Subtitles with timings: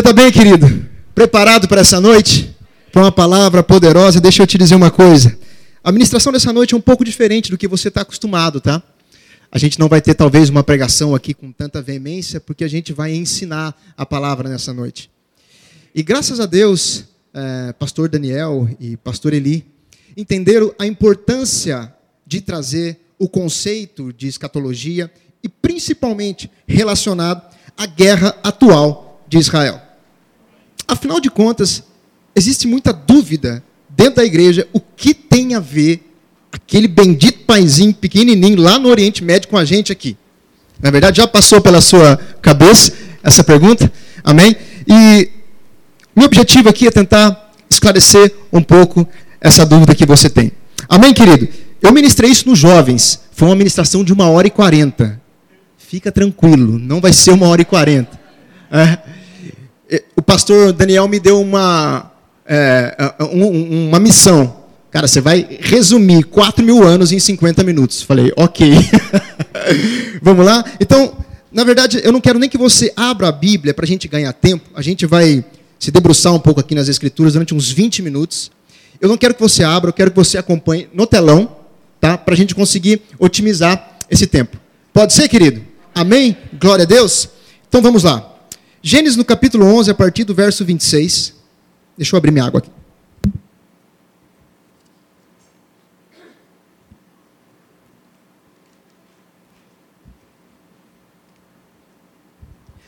[0.00, 0.88] Você está bem, querido?
[1.14, 2.56] Preparado para essa noite?
[2.90, 4.18] Para uma palavra poderosa?
[4.18, 5.38] Deixa eu te dizer uma coisa.
[5.84, 8.82] A ministração dessa noite é um pouco diferente do que você está acostumado, tá?
[9.52, 12.94] A gente não vai ter talvez uma pregação aqui com tanta veemência, porque a gente
[12.94, 15.10] vai ensinar a palavra nessa noite.
[15.94, 17.04] E graças a Deus,
[17.34, 19.66] é, pastor Daniel e pastor Eli
[20.16, 21.92] entenderam a importância
[22.26, 25.12] de trazer o conceito de escatologia
[25.44, 27.42] e principalmente relacionado
[27.76, 29.89] à guerra atual de Israel.
[30.90, 31.84] Afinal de contas,
[32.34, 36.02] existe muita dúvida dentro da igreja o que tem a ver
[36.50, 40.16] aquele bendito paizinho pequenininho lá no Oriente Médio com a gente aqui.
[40.82, 43.90] Na verdade, já passou pela sua cabeça essa pergunta?
[44.24, 44.56] Amém?
[44.84, 45.30] E
[46.16, 49.06] meu objetivo aqui é tentar esclarecer um pouco
[49.40, 50.50] essa dúvida que você tem.
[50.88, 51.46] Amém, querido?
[51.80, 53.20] Eu ministrei isso nos jovens.
[53.30, 55.22] Foi uma ministração de uma hora e quarenta.
[55.78, 58.18] Fica tranquilo, não vai ser uma hora e quarenta.
[58.72, 59.19] É.
[60.16, 62.12] O pastor Daniel me deu uma,
[62.46, 62.94] é,
[63.32, 64.60] uma missão.
[64.90, 68.02] Cara, você vai resumir 4 mil anos em 50 minutos.
[68.02, 68.72] Falei, ok.
[70.20, 70.64] Vamos lá?
[70.80, 71.16] Então,
[71.52, 74.32] na verdade, eu não quero nem que você abra a Bíblia para a gente ganhar
[74.32, 74.68] tempo.
[74.74, 75.44] A gente vai
[75.78, 78.50] se debruçar um pouco aqui nas Escrituras durante uns 20 minutos.
[79.00, 81.56] Eu não quero que você abra, eu quero que você acompanhe no telão,
[82.00, 82.18] tá?
[82.18, 84.58] Para a gente conseguir otimizar esse tempo.
[84.92, 85.62] Pode ser, querido?
[85.94, 86.36] Amém?
[86.60, 87.28] Glória a Deus?
[87.68, 88.29] Então vamos lá.
[88.82, 91.34] Gênesis no capítulo 11, a partir do verso 26.
[91.98, 92.70] Deixa eu abrir minha água aqui.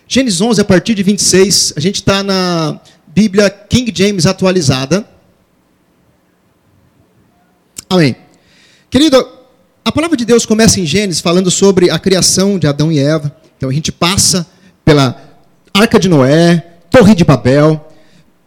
[0.09, 5.09] Gênesis 11, a partir de 26, a gente está na Bíblia King James atualizada.
[7.89, 8.17] Amém.
[8.91, 9.27] Querido,
[9.85, 13.35] a palavra de Deus começa em Gênesis falando sobre a criação de Adão e Eva.
[13.57, 14.47] Então a gente passa
[14.85, 15.32] pela
[15.75, 17.89] Arca de Noé, Torre de Babel,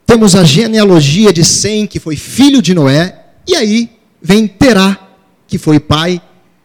[0.06, 3.90] temos a genealogia de Sem, que foi filho de Noé, e aí
[4.22, 5.00] vem Terá,
[5.48, 6.22] que foi pai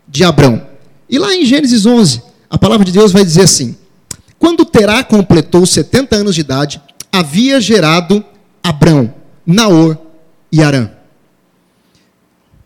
[0.06, 0.66] de Abrão.
[1.08, 3.76] E lá em Gênesis 11, a palavra de Deus vai dizer assim:
[4.38, 6.80] quando Terá completou 70 anos de idade,
[7.10, 8.24] havia gerado
[8.62, 9.12] Abrão,
[9.46, 9.96] Naor
[10.52, 10.90] e Arã.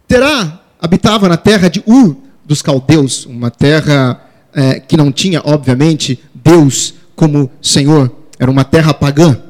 [0.09, 4.21] Terá habitava na terra de Ur dos caldeus, uma terra
[4.53, 9.41] é, que não tinha, obviamente, Deus como Senhor, era uma terra pagã.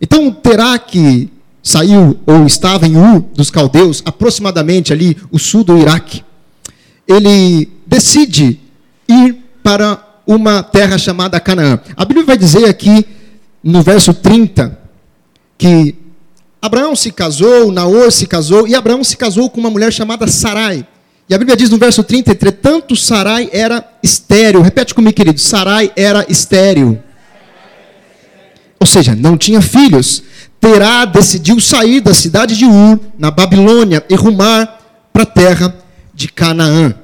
[0.00, 1.30] Então, Terá que
[1.62, 6.22] saiu ou estava em Ur dos caldeus, aproximadamente ali o sul do Iraque,
[7.08, 8.60] ele decide
[9.08, 11.78] ir para uma terra chamada Canaã.
[11.96, 13.06] A Bíblia vai dizer aqui,
[13.62, 14.78] no verso 30,
[15.56, 15.94] que
[16.60, 20.86] Abraão se casou, Naor se casou, e Abraão se casou com uma mulher chamada Sarai.
[21.28, 24.60] E a Bíblia diz no verso 30, entretanto, Sarai era estéril.
[24.60, 25.40] Repete comigo, querido.
[25.40, 26.98] Sarai era estéril.
[28.84, 30.22] Ou seja, não tinha filhos.
[30.60, 34.78] Terá decidiu sair da cidade de Ur, na Babilônia, e rumar
[35.10, 35.74] para a terra
[36.12, 36.94] de Canaã.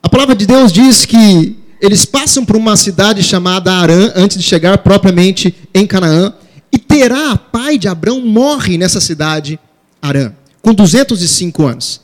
[0.00, 4.44] A palavra de Deus diz que eles passam por uma cidade chamada Arã antes de
[4.44, 6.32] chegar propriamente em Canaã.
[6.70, 9.58] E Terá, pai de Abrão, morre nessa cidade,
[10.00, 12.00] Arã, com 205 anos.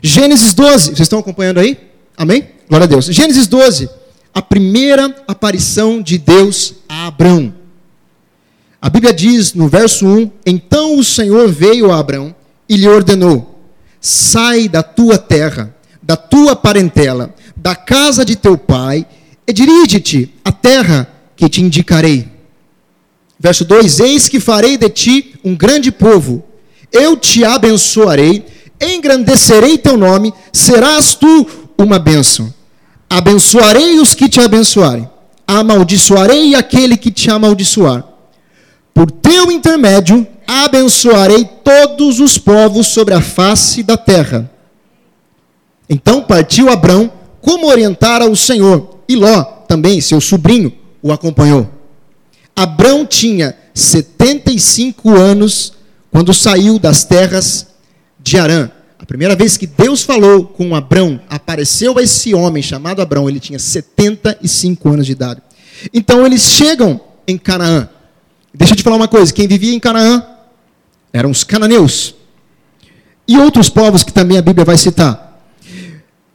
[0.00, 1.76] Gênesis 12, vocês estão acompanhando aí?
[2.16, 2.46] Amém?
[2.68, 3.06] Glória a Deus.
[3.06, 3.90] Gênesis 12,
[4.34, 7.54] a primeira aparição de Deus a Abrão.
[8.80, 12.34] A Bíblia diz no verso 1: Então o Senhor veio a Abrão
[12.68, 13.60] e lhe ordenou:
[14.00, 15.74] Sai da tua terra
[16.08, 19.06] da tua parentela, da casa de teu pai,
[19.46, 21.06] e dirige-te à terra
[21.36, 22.26] que te indicarei.
[23.38, 26.42] Verso 2: Eis que farei de ti um grande povo,
[26.90, 28.42] eu te abençoarei,
[28.80, 31.46] engrandecerei teu nome, serás tu
[31.76, 32.54] uma bênção.
[33.08, 35.08] Abençoarei os que te abençoarem,
[35.46, 38.04] amaldiçoarei aquele que te amaldiçoar.
[38.92, 44.50] Por teu intermédio, abençoarei todos os povos sobre a face da terra
[45.88, 47.10] então partiu Abrão
[47.40, 51.68] como orientara o Senhor, e Ló, também seu sobrinho, o acompanhou.
[52.54, 55.72] Abrão tinha 75 anos
[56.10, 57.68] quando saiu das terras
[58.18, 58.70] de Arã.
[59.08, 64.86] Primeira vez que Deus falou com Abrão, apareceu esse homem chamado Abrão, ele tinha 75
[64.90, 65.40] anos de idade.
[65.94, 67.88] Então eles chegam em Canaã.
[68.52, 70.22] Deixa eu te falar uma coisa: quem vivia em Canaã
[71.10, 72.14] eram os cananeus.
[73.26, 75.40] E outros povos que também a Bíblia vai citar.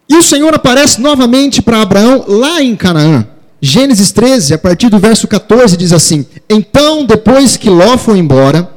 [0.10, 3.28] E o Senhor aparece novamente para Abraão lá em Canaã.
[3.62, 8.73] Gênesis 13, a partir do verso 14, diz assim: Então, depois que Ló foi embora,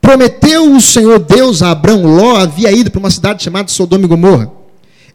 [0.00, 2.04] prometeu o Senhor Deus a Abraão.
[2.04, 4.50] Ló havia ido para uma cidade chamada Sodoma e Gomorra.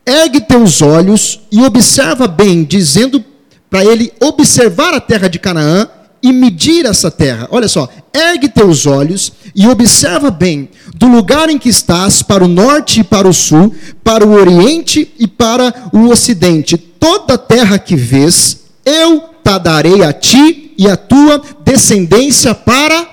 [0.05, 3.23] Ergue teus olhos e observa bem, dizendo
[3.69, 5.87] para ele observar a terra de Canaã
[6.21, 7.47] e medir essa terra.
[7.51, 12.47] Olha só, ergue teus olhos e observa bem do lugar em que estás, para o
[12.47, 16.77] norte e para o sul, para o oriente e para o ocidente.
[16.77, 23.07] Toda a terra que vês, eu te darei a ti e a tua descendência para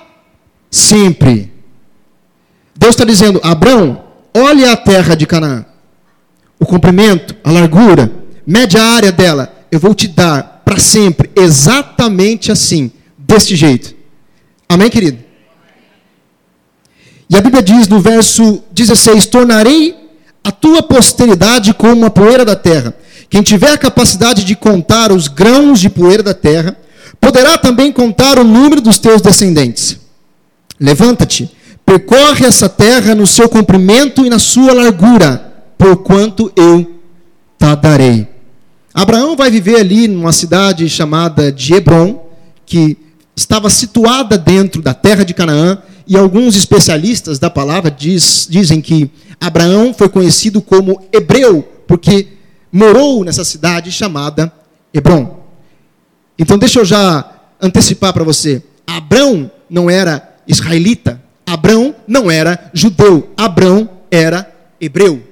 [0.71, 1.50] sempre.
[2.81, 4.03] Deus está dizendo: Abraão,
[4.35, 5.67] olha a terra de Canaã,
[6.59, 8.11] o comprimento, a largura,
[8.47, 13.95] média área dela, eu vou te dar para sempre, exatamente assim deste jeito.
[14.67, 15.19] Amém, querido?
[17.29, 19.95] E a Bíblia diz no verso 16: Tornarei
[20.43, 22.95] a tua posteridade como uma poeira da terra.
[23.29, 26.75] Quem tiver a capacidade de contar os grãos de poeira da terra,
[27.21, 29.99] poderá também contar o número dos teus descendentes.
[30.81, 31.51] Levanta-te,
[31.91, 36.85] percorre essa terra no seu comprimento e na sua largura, porquanto eu
[37.59, 38.29] te darei.
[38.95, 42.31] Abraão vai viver ali numa cidade chamada de Hebron,
[42.65, 42.97] que
[43.35, 49.11] estava situada dentro da terra de Canaã, e alguns especialistas da palavra diz, dizem que
[49.41, 52.29] Abraão foi conhecido como hebreu, porque
[52.71, 54.53] morou nessa cidade chamada
[54.95, 55.41] Hebron.
[56.39, 57.29] Então, deixa eu já
[57.61, 61.21] antecipar para você: Abraão não era israelita,
[61.53, 64.49] Abraão não era judeu, Abraão era
[64.81, 65.23] hebreu.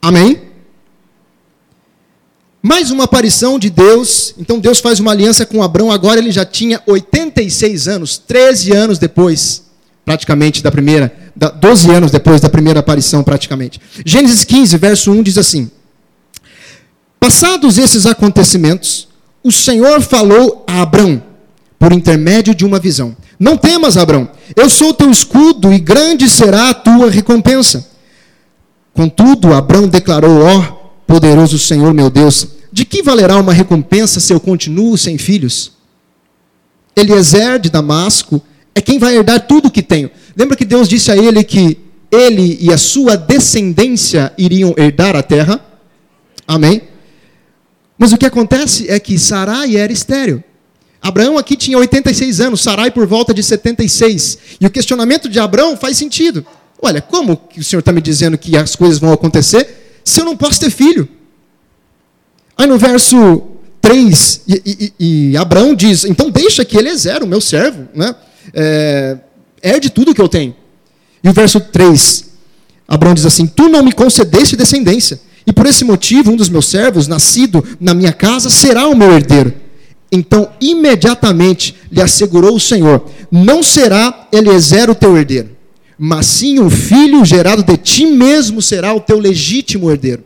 [0.00, 0.40] Amém?
[2.62, 4.34] Mais uma aparição de Deus.
[4.38, 5.92] Então Deus faz uma aliança com Abraão.
[5.92, 9.64] Agora ele já tinha 86 anos, 13 anos depois,
[10.06, 13.78] praticamente, da primeira, 12 anos depois da primeira aparição, praticamente.
[14.06, 15.70] Gênesis 15, verso 1 diz assim:
[17.20, 19.08] Passados esses acontecimentos,
[19.42, 21.22] o Senhor falou a Abraão
[21.78, 26.70] por intermédio de uma visão: Não temas, Abraão, eu sou teu escudo e grande será
[26.70, 27.88] a tua recompensa.
[28.92, 30.62] Contudo, Abraão declarou: Ó, oh,
[31.06, 35.72] poderoso Senhor meu Deus, de que valerá uma recompensa se eu continuo sem filhos?
[36.96, 38.40] Eliezer de Damasco
[38.74, 40.10] é quem vai herdar tudo o que tenho.
[40.36, 41.78] Lembra que Deus disse a ele que
[42.10, 45.64] ele e a sua descendência iriam herdar a terra?
[46.46, 46.82] Amém?
[47.98, 50.42] Mas o que acontece é que Sarai era estéreo.
[51.04, 54.38] Abraão aqui tinha 86 anos, Sarai por volta de 76.
[54.58, 56.46] E o questionamento de Abraão faz sentido.
[56.80, 60.24] Olha, como que o Senhor está me dizendo que as coisas vão acontecer se eu
[60.24, 61.06] não posso ter filho?
[62.56, 63.42] Aí no verso
[63.82, 64.62] 3, e,
[64.98, 68.14] e, e Abraão diz: então deixa que ele é zero, meu servo, né?
[68.54, 69.18] É,
[69.62, 70.56] herde tudo que eu tenho.
[71.22, 72.30] E o verso 3,
[72.88, 76.64] Abraão diz assim: Tu não me concedeste descendência, e por esse motivo um dos meus
[76.64, 79.63] servos, nascido na minha casa, será o meu herdeiro.
[80.14, 85.50] Então, imediatamente lhe assegurou o Senhor: Não será Eliezer o teu herdeiro,
[85.98, 90.22] mas sim um filho gerado de ti mesmo será o teu legítimo herdeiro.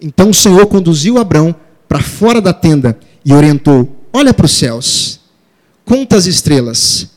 [0.00, 1.54] Então o Senhor conduziu Abrão
[1.86, 5.20] para fora da tenda e orientou: Olha para os céus,
[5.84, 7.10] conta as estrelas,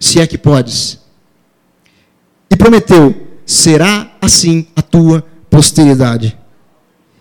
[0.00, 0.98] se é que podes.
[2.50, 3.14] E prometeu:
[3.44, 6.34] Será assim a tua posteridade.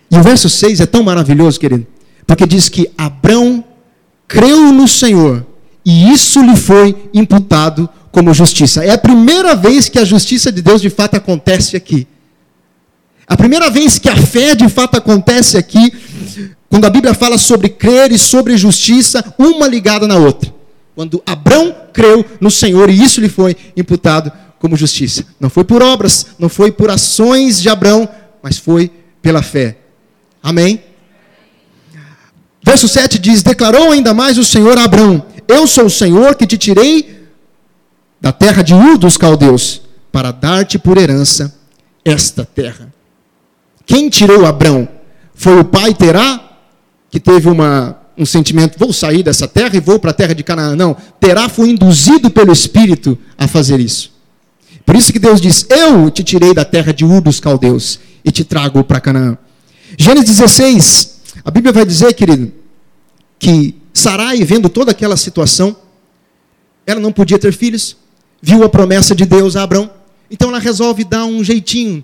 [0.10, 1.86] E o verso 6 é tão maravilhoso, querido,
[2.28, 3.64] porque diz que Abrão
[4.28, 5.46] creu no Senhor
[5.86, 8.84] e isso lhe foi imputado como justiça.
[8.84, 12.06] É a primeira vez que a justiça de Deus de fato acontece aqui.
[13.26, 15.94] A primeira vez que a fé de fato acontece aqui,
[16.70, 20.54] quando a Bíblia fala sobre crer e sobre justiça, uma ligada na outra.
[20.94, 25.26] Quando Abrão creu no Senhor e isso lhe foi imputado como justiça.
[25.40, 28.10] Não foi por obras, não foi por ações de Abrão,
[28.42, 28.92] mas foi
[29.22, 29.78] pela fé.
[30.42, 30.82] Amém?
[32.68, 36.46] Verso 7 diz: Declarou ainda mais o Senhor a Abrão: Eu sou o Senhor que
[36.46, 37.26] te tirei
[38.20, 39.82] da terra de Ur dos caldeus,
[40.12, 41.56] para dar-te por herança
[42.04, 42.94] esta terra.
[43.86, 44.86] Quem tirou Abrão?
[45.34, 46.58] Foi o pai Terá,
[47.10, 50.44] que teve uma, um sentimento, vou sair dessa terra e vou para a terra de
[50.44, 50.76] Canaã.
[50.76, 54.12] Não, Terá foi induzido pelo Espírito a fazer isso.
[54.86, 58.32] Por isso que Deus diz: Eu te tirei da terra de Ur dos caldeus e
[58.32, 59.38] te trago para Canaã.
[59.98, 61.17] Gênesis 16,
[61.48, 62.52] a Bíblia vai dizer, querido,
[63.40, 65.78] que Sarai, vendo toda aquela situação,
[66.86, 67.96] ela não podia ter filhos,
[68.42, 69.90] viu a promessa de Deus a Abrão,
[70.30, 72.04] então ela resolve dar um jeitinho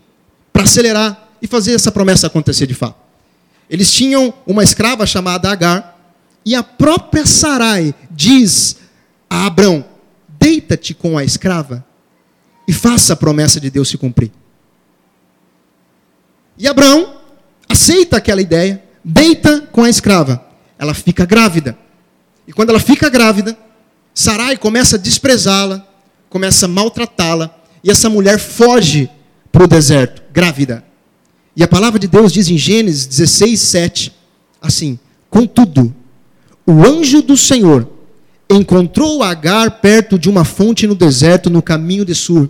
[0.53, 2.95] para acelerar e fazer essa promessa acontecer de fato.
[3.69, 5.99] Eles tinham uma escrava chamada Agar,
[6.45, 8.77] e a própria Sarai diz
[9.29, 9.83] a Abrão:
[10.39, 11.85] Deita-te com a escrava
[12.65, 14.31] e faça a promessa de Deus se cumprir.
[16.57, 17.17] E Abraão
[17.67, 20.43] aceita aquela ideia, deita com a escrava.
[20.77, 21.77] Ela fica grávida.
[22.47, 23.57] E quando ela fica grávida,
[24.13, 25.85] Sarai começa a desprezá-la,
[26.29, 29.09] começa a maltratá-la, e essa mulher foge
[29.51, 30.83] para o deserto, grávida.
[31.55, 34.13] E a palavra de Deus diz em Gênesis 16, 7,
[34.61, 35.93] assim: Contudo,
[36.65, 37.87] o anjo do Senhor
[38.49, 42.49] encontrou Agar perto de uma fonte no deserto, no caminho de Sur.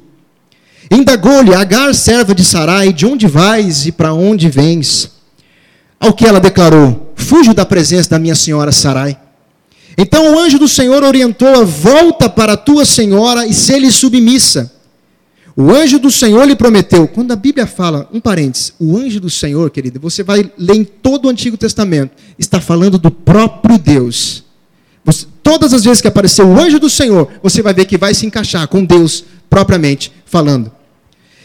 [0.91, 5.11] Indagou-lhe, Agar, serva de Sarai, de onde vais e para onde vens?
[6.03, 9.17] Ao que ela declarou: Fujo da presença da minha senhora Sarai.
[9.97, 14.69] Então o anjo do Senhor orientou-a: Volta para a tua senhora e se lhe submissa.
[15.55, 17.07] O anjo do Senhor lhe prometeu.
[17.07, 20.83] Quando a Bíblia fala, um parênteses, o anjo do Senhor, querido, você vai ler em
[20.83, 24.43] todo o Antigo Testamento, está falando do próprio Deus.
[25.05, 28.13] Você, todas as vezes que aparecer o anjo do Senhor, você vai ver que vai
[28.13, 30.71] se encaixar com Deus propriamente falando.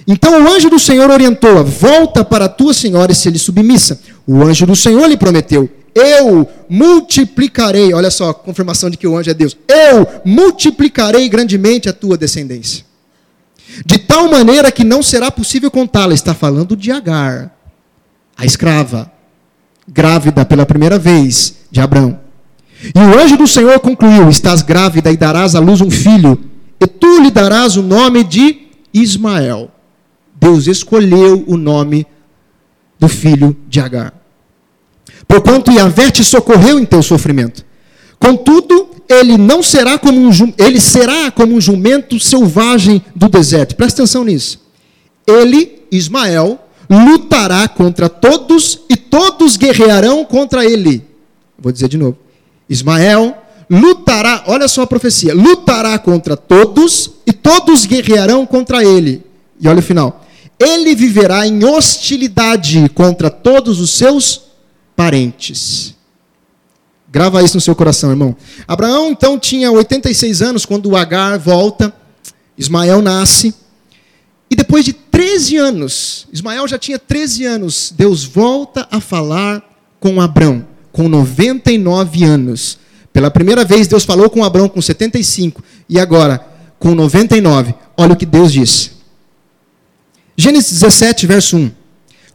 [0.07, 4.01] Então o anjo do Senhor orientou-a: Volta para a tua senhora e se lhe submissa.
[4.29, 7.95] O anjo do Senhor lhe prometeu: Eu multiplicarei.
[7.95, 9.57] Olha só, confirmação de que o anjo é Deus.
[9.67, 12.87] Eu multiplicarei grandemente a tua descendência
[13.85, 16.15] de tal maneira que não será possível contá-la.
[16.15, 17.55] Está falando de Agar,
[18.37, 19.11] a escrava,
[19.87, 22.21] grávida pela primeira vez de Abraão.
[22.95, 26.39] E o anjo do Senhor concluiu: Estás grávida e darás à luz um filho,
[26.81, 29.71] e tu lhe darás o nome de Ismael.
[30.41, 32.07] Deus escolheu o nome
[32.99, 34.18] do filho de Agar.
[35.29, 37.63] Porquanto Yahvé te socorreu em teu sofrimento.
[38.19, 43.77] Contudo, ele não será como um ele será como um jumento selvagem do deserto.
[43.77, 44.61] Presta atenção nisso.
[45.27, 46.59] Ele, Ismael,
[46.89, 51.05] lutará contra todos e todos guerrearão contra ele.
[51.59, 52.17] Vou dizer de novo.
[52.69, 53.37] Ismael
[53.69, 59.23] lutará, olha só a profecia, lutará contra todos e todos guerrearão contra ele.
[59.61, 60.25] E olha o final.
[60.59, 64.48] Ele viverá em hostilidade contra todos os seus
[64.99, 65.95] parentes.
[67.09, 68.37] Grava isso no seu coração, irmão.
[68.67, 71.95] Abraão então tinha 86 anos quando Agar volta,
[72.59, 73.55] Ismael nasce.
[74.51, 79.63] E depois de 13 anos, Ismael já tinha 13 anos, Deus volta a falar
[80.01, 82.81] com Abraão, com 99 anos.
[83.13, 86.45] Pela primeira vez, Deus falou com Abraão com 75, e agora,
[86.77, 87.73] com 99.
[87.97, 88.91] Olha o que Deus diz.
[90.37, 91.78] Gênesis 17, verso 1.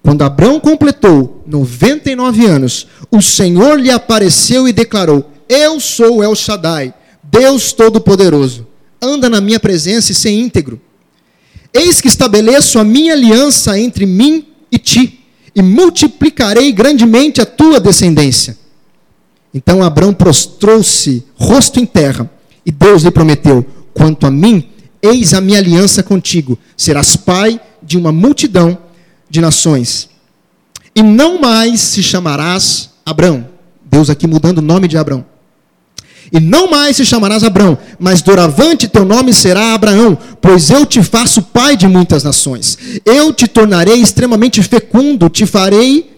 [0.03, 6.93] Quando Abraão completou 99 anos, o Senhor lhe apareceu e declarou: Eu sou El Shaddai,
[7.23, 8.67] Deus Todo-Poderoso.
[9.01, 10.79] Anda na minha presença e ser íntegro.
[11.73, 15.21] Eis que estabeleço a minha aliança entre mim e ti,
[15.55, 18.57] e multiplicarei grandemente a tua descendência.
[19.53, 22.29] Então Abraão prostrou-se, rosto em terra,
[22.65, 24.69] e Deus lhe prometeu: Quanto a mim,
[25.01, 28.77] eis a minha aliança contigo, serás pai de uma multidão
[29.33, 30.09] de nações.
[30.95, 33.49] E não mais se chamarás Abrão.
[33.83, 35.25] Deus aqui mudando o nome de Abrão.
[36.31, 41.01] E não mais se chamarás Abrão, mas doravante teu nome será Abraão, pois eu te
[41.01, 42.77] faço pai de muitas nações.
[43.03, 46.12] Eu te tornarei extremamente fecundo, te farei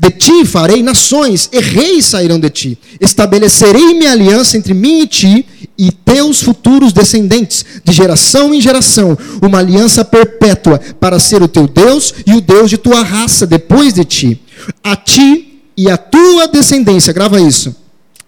[0.00, 2.78] de ti farei nações, e reis sairão de ti.
[2.98, 9.16] Estabelecerei minha aliança entre mim e ti e teus futuros descendentes, de geração em geração,
[9.42, 13.92] uma aliança perpétua, para ser o teu Deus e o Deus de tua raça depois
[13.92, 14.40] de ti.
[14.82, 17.76] A ti e a tua descendência, grava isso.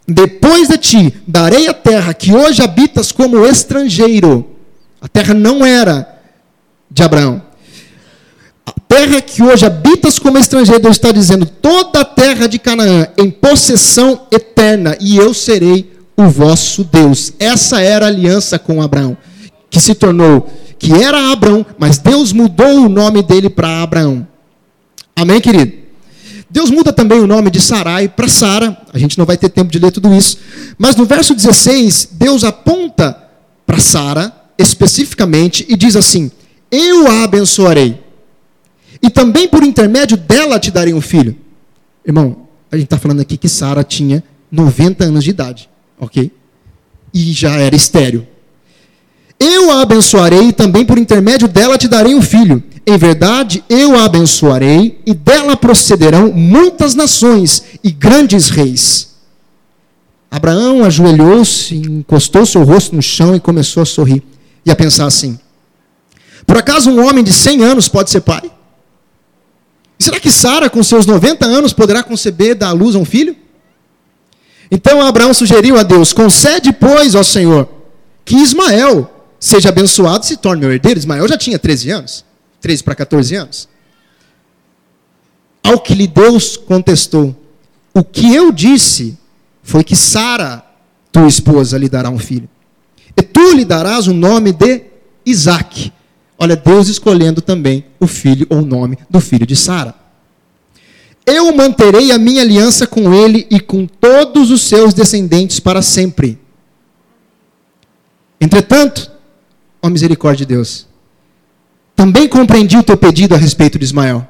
[0.07, 4.47] Depois de ti darei a terra que hoje habitas como estrangeiro.
[5.01, 6.21] A terra não era
[6.91, 7.41] de Abraão
[8.93, 13.31] terra que hoje habitas como estrangeiro, Deus está dizendo, toda a terra de Canaã em
[13.31, 17.33] possessão eterna, e eu serei o vosso Deus.
[17.39, 19.17] Essa era a aliança com Abraão,
[19.71, 20.47] que se tornou,
[20.79, 24.29] que era Abraão, mas Deus mudou o nome dele para Abraão.
[25.17, 25.73] Amém, querido?
[26.51, 28.77] Deus muda também o nome de Sarai para Sara.
[28.93, 30.37] A gente não vai ter tempo de ler tudo isso.
[30.77, 33.17] Mas no verso 16, Deus aponta
[33.67, 36.31] para Sara especificamente e diz assim:
[36.71, 38.12] Eu a abençoarei
[39.03, 41.37] e também por intermédio dela te darei um filho.
[42.07, 45.69] Irmão, a gente está falando aqui que Sara tinha 90 anos de idade,
[45.99, 46.31] ok?
[47.13, 48.27] E já era estéreo.
[49.39, 52.63] Eu a abençoarei e também por intermédio dela te darei um filho.
[52.87, 59.17] Em verdade, eu a abençoarei e dela procederão muitas nações e grandes reis.
[60.31, 64.23] Abraão ajoelhou-se, encostou seu rosto no chão e começou a sorrir
[64.65, 65.39] e a pensar assim:
[66.47, 68.51] Por acaso um homem de 100 anos pode ser pai?
[70.03, 73.37] Será que Sara, com seus 90 anos, poderá conceber dar à luz a um filho?
[74.69, 77.69] Então Abraão sugeriu a Deus: concede, pois, ó Senhor,
[78.25, 80.99] que Ismael seja abençoado e se torne meu herdeiro.
[80.99, 82.25] Ismael já tinha 13 anos,
[82.61, 83.69] 13 para 14 anos.
[85.63, 87.37] Ao que lhe Deus contestou:
[87.95, 89.17] O que eu disse
[89.63, 90.65] foi que Sara,
[91.13, 92.49] tua esposa, lhe dará um filho.
[93.17, 94.83] E tu lhe darás o nome de
[95.25, 95.93] Isaque
[96.43, 99.95] Olha, Deus escolhendo também o filho ou o nome do filho de Sara.
[101.25, 106.37] eu manterei a minha aliança com ele e com todos os seus descendentes para sempre.
[108.41, 109.09] Entretanto,
[109.81, 110.89] ó misericórdia de Deus,
[111.95, 114.27] também compreendi o teu pedido a respeito de Ismael.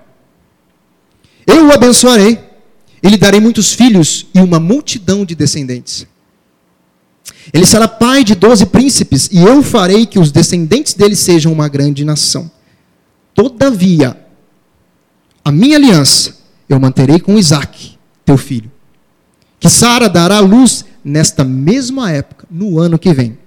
[1.47, 2.39] Eu o abençoarei,
[3.03, 6.07] e lhe darei muitos filhos e uma multidão de descendentes.
[7.53, 11.69] Ele será pai de doze príncipes, e eu farei que os descendentes dele sejam uma
[11.69, 12.51] grande nação.
[13.35, 14.17] Todavia,
[15.45, 16.37] a minha aliança
[16.69, 18.71] eu manterei com Isaac, teu filho,
[19.59, 23.39] que Sara dará luz nesta mesma época, no ano que vem.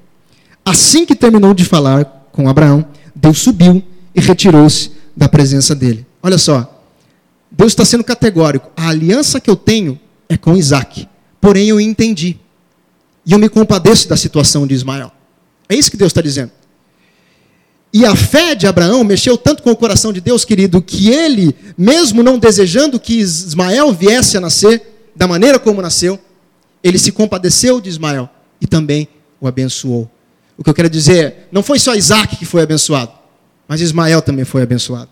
[0.64, 6.06] Assim que terminou de falar com Abraão, Deus subiu e retirou-se da presença dele.
[6.22, 6.84] Olha só,
[7.52, 8.70] Deus está sendo categórico.
[8.76, 11.08] A aliança que eu tenho é com Isaac.
[11.40, 12.38] Porém, eu entendi.
[13.26, 15.12] E eu me compadeço da situação de Ismael.
[15.68, 16.52] É isso que Deus está dizendo.
[17.92, 21.56] E a fé de Abraão mexeu tanto com o coração de Deus, querido, que ele,
[21.78, 26.20] mesmo não desejando que Ismael viesse a nascer da maneira como nasceu,
[26.84, 28.30] ele se compadeceu de Ismael
[28.60, 29.08] e também
[29.40, 30.12] o abençoou.
[30.58, 33.12] O que eu quero dizer é, não foi só Isaac que foi abençoado,
[33.68, 35.10] mas Ismael também foi abençoado.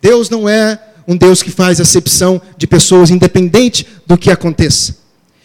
[0.00, 4.96] Deus não é um Deus que faz acepção de pessoas independente do que aconteça.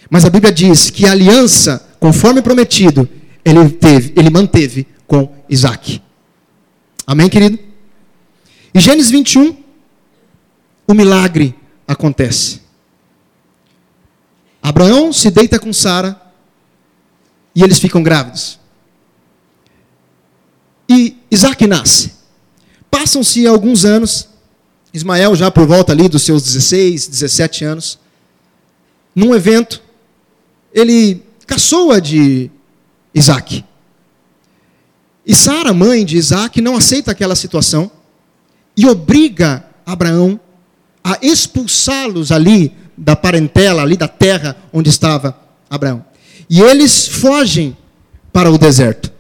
[0.10, 3.08] Mas a Bíblia diz que a aliança, conforme prometido,
[3.44, 6.02] ele teve, ele manteve com Isaac.
[7.06, 7.60] Amém, querido?
[8.74, 9.56] Em Gênesis 21,
[10.88, 11.56] o milagre
[11.88, 12.62] acontece.
[14.62, 16.20] Abraão se deita com Sara
[17.54, 18.60] e eles ficam grávidos.
[20.90, 22.14] E Isaac nasce.
[22.90, 24.28] Passam-se alguns anos,
[24.94, 28.00] Ismael já por volta ali dos seus 16, 17 anos,
[29.16, 29.82] num evento,
[30.75, 32.51] ele caçoa de
[33.13, 33.63] Isaac.
[35.25, 37.89] E Sara, mãe de Isaac, não aceita aquela situação
[38.75, 40.38] e obriga Abraão
[41.01, 45.39] a expulsá-los ali da parentela, ali da terra onde estava
[45.70, 46.03] Abraão.
[46.50, 47.75] E eles fogem
[48.34, 49.12] para o deserto.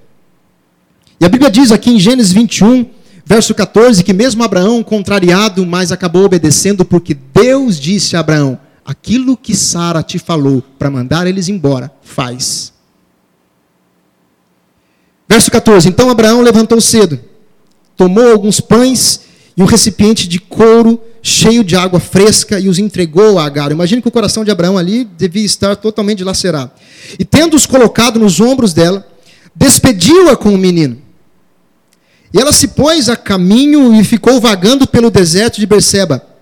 [1.19, 2.85] E a Bíblia diz aqui em Gênesis 21,
[3.25, 9.35] verso 14, que mesmo Abraão, contrariado, mas acabou obedecendo, porque Deus disse a Abraão: aquilo
[9.35, 12.71] que Sara te falou para mandar eles embora, faz.
[15.27, 17.19] Verso 14: Então Abraão levantou cedo,
[17.97, 19.21] tomou alguns pães
[19.57, 23.71] e um recipiente de couro cheio de água fresca e os entregou a Agar.
[23.71, 26.71] Imagine que o coração de Abraão ali devia estar totalmente dilacerado.
[27.17, 29.07] E tendo-os colocado nos ombros dela,
[29.55, 31.01] despediu-a com o menino.
[32.31, 36.34] E ela se pôs a caminho e ficou vagando pelo deserto de Berseba.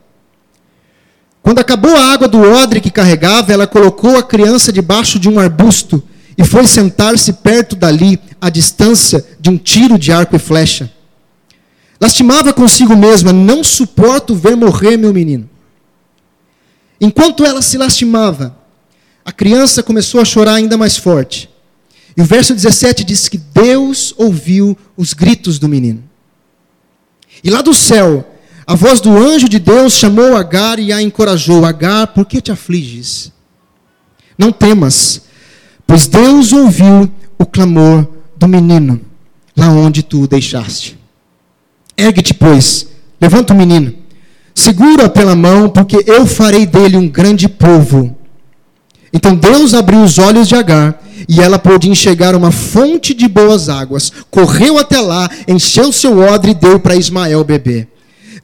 [1.43, 5.37] Quando acabou a água do odre que carregava, ela colocou a criança debaixo de um
[5.37, 6.01] arbusto
[6.37, 10.89] e foi sentar-se perto dali, à distância de um tiro de arco e flecha.
[11.99, 15.49] Lastimava consigo mesma: Não suporto ver morrer meu menino.
[16.99, 18.57] Enquanto ela se lastimava,
[19.25, 21.49] a criança começou a chorar ainda mais forte.
[22.15, 26.01] E o verso 17 diz que Deus ouviu os gritos do menino.
[27.43, 28.32] E lá do céu,
[28.65, 32.51] a voz do anjo de Deus chamou Agar e a encorajou: Agar, por que te
[32.51, 33.31] afliges?
[34.37, 35.23] Não temas,
[35.85, 39.01] pois Deus ouviu o clamor do menino,
[39.55, 40.97] lá onde tu o deixaste.
[41.97, 42.87] Ergue-te, pois,
[43.21, 43.93] levanta o menino,
[44.55, 48.15] segura pela mão, porque eu farei dele um grande povo.
[49.11, 50.99] Então Deus abriu os olhos de Agar
[51.29, 54.11] e ela pôde enxergar uma fonte de boas águas.
[54.31, 57.92] Correu até lá, encheu seu odre e deu para Ismael beber.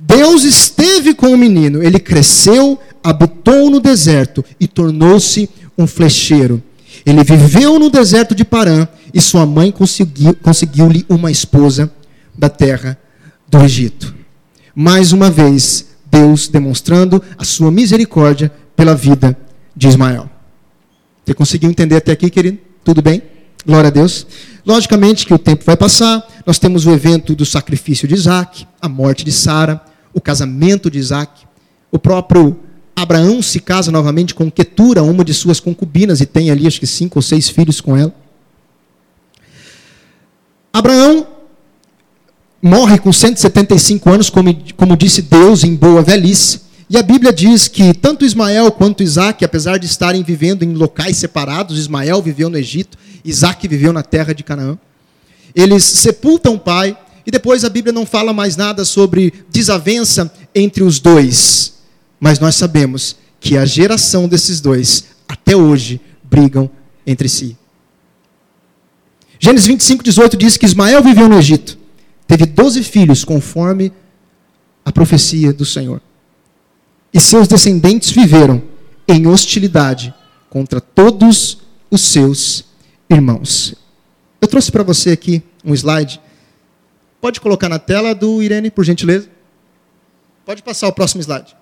[0.10, 6.64] Deus esteve com o menino, ele cresceu, habitou no deserto e tornou-se um flecheiro.
[7.06, 11.92] Ele viveu no deserto de Parã e sua mãe conseguiu-lhe conseguiu uma esposa
[12.36, 12.98] da terra
[13.48, 14.16] do Egito.
[14.74, 19.38] Mais uma vez, Deus demonstrando a sua misericórdia pela vida
[19.76, 20.28] de Ismael.
[21.24, 22.58] Você conseguiu entender até aqui, querido?
[22.84, 23.22] Tudo bem?
[23.64, 24.26] Glória a Deus.
[24.66, 28.90] Logicamente que o tempo vai passar, nós temos o evento do sacrifício de Isaac, a
[28.90, 29.80] morte de Sara,
[30.14, 31.46] o casamento de Isaac,
[31.92, 32.60] o próprio
[32.96, 36.88] Abraão se casa novamente com Ketura, uma de suas concubinas, e tem ali acho que
[36.88, 38.14] cinco ou seis filhos com ela.
[40.74, 41.28] Abraão
[42.62, 46.62] morre com 175 anos, como, como disse Deus, em boa velhice.
[46.90, 51.18] E a Bíblia diz que tanto Ismael quanto Isaac, apesar de estarem vivendo em locais
[51.18, 54.78] separados, Ismael viveu no Egito, Isaac viveu na terra de Canaã.
[55.56, 60.84] Eles sepultam o pai, e depois a Bíblia não fala mais nada sobre desavença entre
[60.84, 61.80] os dois.
[62.20, 66.70] Mas nós sabemos que a geração desses dois, até hoje, brigam
[67.06, 67.58] entre si.
[69.40, 71.78] Gênesis 25, 18 diz que Ismael viveu no Egito,
[72.28, 73.92] teve doze filhos, conforme
[74.84, 76.02] a profecia do Senhor.
[77.12, 78.62] e seus descendentes viveram
[79.08, 80.14] em hostilidade
[80.50, 81.58] contra todos
[81.90, 82.66] os seus
[83.10, 83.74] irmãos.
[84.40, 86.22] Eu trouxe para você aqui um slide.
[87.22, 89.30] Pode colocar na tela do Irene, por gentileza?
[90.46, 91.56] Pode passar o próximo slide.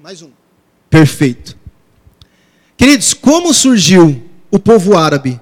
[0.00, 0.30] Mais um.
[0.88, 1.56] Perfeito.
[2.76, 5.38] Queridos, como surgiu o povo árabe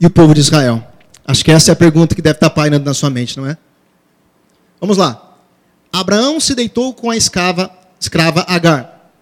[0.00, 0.84] e o povo de Israel?
[1.24, 3.56] Acho que essa é a pergunta que deve estar pairando na sua mente, não é?
[4.80, 5.38] Vamos lá.
[5.92, 9.12] Abraão se deitou com a escrava, escrava Agar.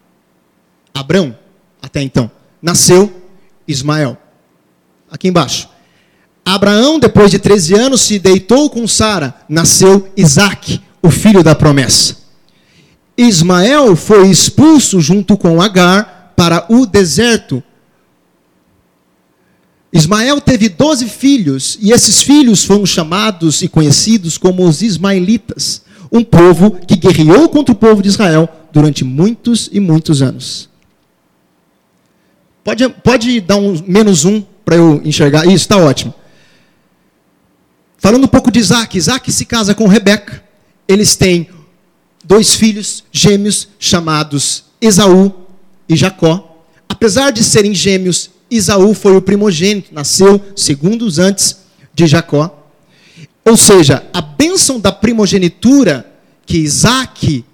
[0.95, 1.37] Abraão,
[1.83, 2.31] até então,
[2.63, 3.13] nasceu
[3.67, 4.17] Ismael.
[5.11, 5.69] Aqui embaixo.
[6.45, 12.17] Abraão, depois de 13 anos, se deitou com Sara, nasceu Isaac, o filho da promessa.
[13.17, 17.63] Ismael foi expulso junto com Agar para o deserto.
[19.93, 26.25] Ismael teve doze filhos, e esses filhos foram chamados e conhecidos como os ismaelitas, um
[26.25, 30.72] povo que guerreou contra o povo de Israel durante muitos e muitos anos.
[32.65, 35.45] Pode, pode dar um menos um para eu enxergar?
[35.47, 36.15] Isso, está ótimo.
[37.99, 40.43] Falando um pouco de Isaac, Isaac se casa com Rebeca.
[40.89, 41.49] Eles têm
[42.25, 45.33] dois filhos gêmeos chamados Esaú
[45.89, 46.65] e Jacó.
[46.89, 51.57] Apesar de serem gêmeos, Esaú foi o primogênito, nasceu segundos antes
[51.95, 52.69] de Jacó.
[53.45, 56.07] Ou seja, a bênção da primogenitura
[56.45, 57.45] que Isaac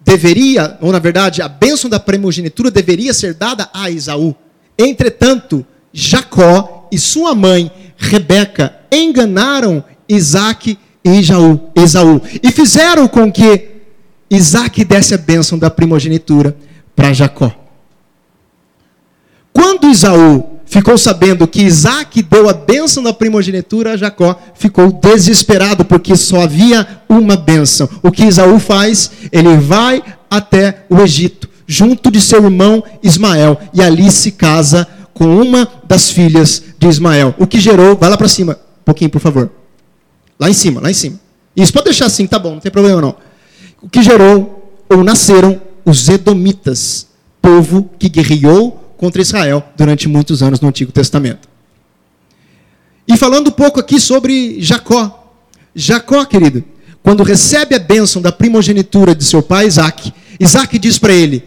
[0.00, 4.36] deveria, ou na verdade, a bênção da primogenitura deveria ser dada a Esaú.
[4.78, 11.20] Entretanto, Jacó e sua mãe, Rebeca, enganaram Isaac e
[11.76, 13.68] Esaú e fizeram com que
[14.30, 16.56] Isaac desse a bênção da primogenitura
[16.96, 17.52] para Jacó.
[19.52, 25.84] Quando Isaú ficou sabendo que Isaac deu a bênção da primogenitura a Jacó, ficou desesperado,
[25.84, 27.88] porque só havia uma bênção.
[28.02, 29.10] O que Isaú faz?
[29.30, 35.40] Ele vai até o Egito, junto de seu irmão Ismael, e ali se casa com
[35.40, 37.34] uma das filhas de Ismael.
[37.38, 39.50] O que gerou, vai lá para cima, um pouquinho, por favor.
[40.38, 41.20] Lá em cima, lá em cima.
[41.56, 43.16] Isso pode deixar assim, tá bom, não tem problema não
[43.84, 47.06] o que gerou ou nasceram os Edomitas,
[47.42, 51.46] povo que guerreou contra Israel durante muitos anos no Antigo Testamento.
[53.06, 55.34] E falando um pouco aqui sobre Jacó.
[55.74, 56.64] Jacó, querido,
[57.02, 61.46] quando recebe a bênção da primogenitura de seu pai Isaac, Isaac diz para ele: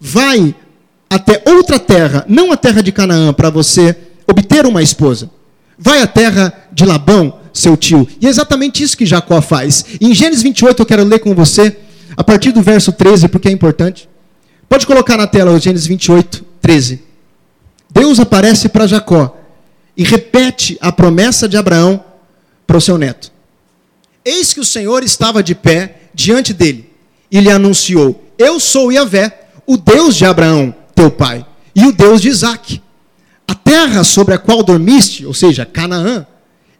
[0.00, 0.54] Vai
[1.10, 5.30] até outra terra, não a terra de Canaã, para você obter uma esposa.
[5.78, 8.06] Vai à terra de Labão, seu tio.
[8.20, 9.84] E é exatamente isso que Jacó faz.
[10.00, 11.76] Em Gênesis 28 eu quero ler com você,
[12.16, 14.08] a partir do verso 13, porque é importante.
[14.68, 17.02] Pode colocar na tela o Gênesis 28, 13.
[17.90, 19.36] Deus aparece para Jacó
[19.96, 22.04] e repete a promessa de Abraão
[22.66, 23.32] para o seu neto.
[24.24, 26.90] Eis que o Senhor estava de pé diante dele
[27.30, 29.37] e lhe anunciou: Eu sou Yahvé,
[29.68, 31.44] o Deus de Abraão, teu pai,
[31.76, 32.80] e o Deus de Isaque.
[33.46, 36.26] A terra sobre a qual dormiste, ou seja, Canaã,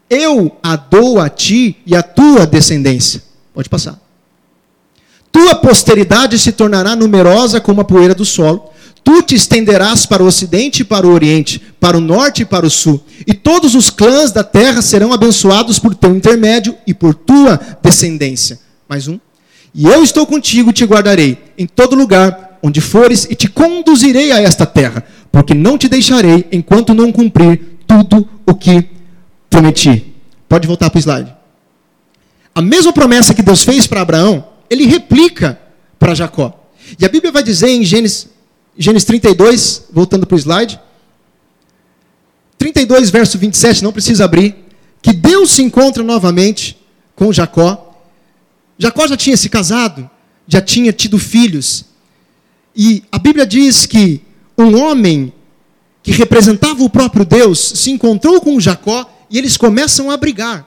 [0.09, 3.23] eu a dou a ti e a tua descendência.
[3.53, 4.01] Pode passar.
[5.31, 8.71] Tua posteridade se tornará numerosa como a poeira do solo.
[9.05, 12.67] Tu te estenderás para o ocidente e para o oriente, para o norte e para
[12.67, 13.05] o sul.
[13.27, 18.59] E todos os clãs da terra serão abençoados por teu intermédio e por tua descendência.
[18.89, 19.19] Mais um.
[19.75, 24.33] E eu estou contigo e te guardarei em todo lugar onde fores e te conduzirei
[24.33, 28.85] a esta terra, porque não te deixarei enquanto não cumprir tudo o que
[29.49, 30.15] prometi.
[30.49, 31.35] Pode voltar para o slide.
[32.55, 35.59] A mesma promessa que Deus fez para Abraão, ele replica
[35.99, 36.69] para Jacó.
[36.99, 38.29] E a Bíblia vai dizer em Gênesis,
[38.77, 40.81] Gênesis 32, voltando para o slide,
[42.57, 44.57] 32, verso 27, não precisa abrir,
[45.01, 46.77] que Deus se encontra novamente
[47.15, 47.97] com Jacó.
[48.77, 50.09] Jacó já tinha se casado,
[50.47, 51.85] já tinha tido filhos.
[52.75, 54.23] E a Bíblia diz que
[54.57, 55.33] um homem
[56.03, 60.67] que representava o próprio Deus se encontrou com Jacó e eles começam a brigar.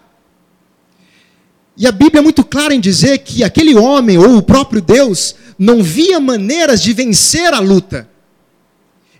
[1.75, 5.35] E a Bíblia é muito clara em dizer que aquele homem, ou o próprio Deus,
[5.57, 8.09] não via maneiras de vencer a luta.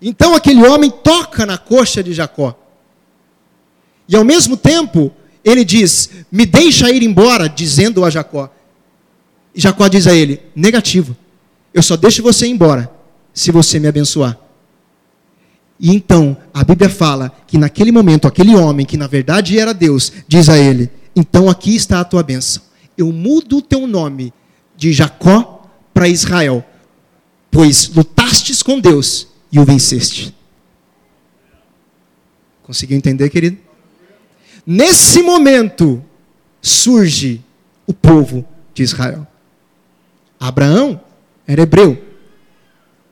[0.01, 2.57] Então aquele homem toca na coxa de Jacó.
[4.07, 5.11] E ao mesmo tempo,
[5.43, 8.49] ele diz: Me deixa ir embora, dizendo a Jacó.
[9.55, 11.15] E Jacó diz a ele: Negativo.
[11.73, 12.91] Eu só deixo você ir embora
[13.33, 14.37] se você me abençoar.
[15.79, 20.11] E então, a Bíblia fala que naquele momento, aquele homem, que na verdade era Deus,
[20.27, 22.61] diz a ele: Então aqui está a tua bênção.
[22.97, 24.31] Eu mudo o teu nome
[24.77, 26.63] de Jacó para Israel,
[27.49, 30.35] pois lutastes com Deus e o venceste.
[32.63, 33.57] Conseguiu entender, querido?
[34.65, 36.03] Nesse momento,
[36.61, 37.41] surge
[37.87, 39.25] o povo de Israel.
[40.39, 41.01] Abraão
[41.51, 42.01] era hebreu.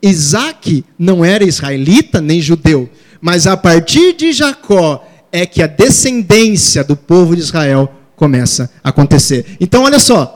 [0.02, 6.84] Isaac não era israelita nem judeu, mas a partir de Jacó é que a descendência
[6.84, 9.58] do povo de Israel começa a acontecer.
[9.60, 10.36] Então, olha só.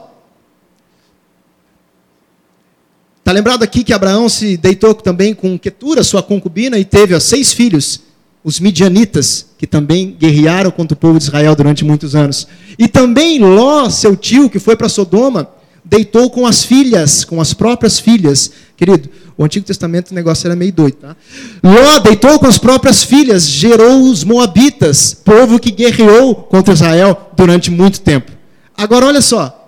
[3.18, 7.20] Está lembrado aqui que Abraão se deitou também com Ketura, sua concubina, e teve ó,
[7.20, 8.02] seis filhos,
[8.44, 12.46] os midianitas, que também guerrearam contra o povo de Israel durante muitos anos.
[12.78, 15.48] E também Ló, seu tio, que foi para Sodoma,
[15.84, 18.50] deitou com as filhas, com as próprias filhas.
[18.76, 21.16] Querido, o Antigo Testamento o negócio era meio doido, tá?
[21.62, 27.70] Ló deitou com as próprias filhas, gerou os Moabitas, povo que guerreou contra Israel durante
[27.70, 28.32] muito tempo.
[28.76, 29.60] Agora olha só.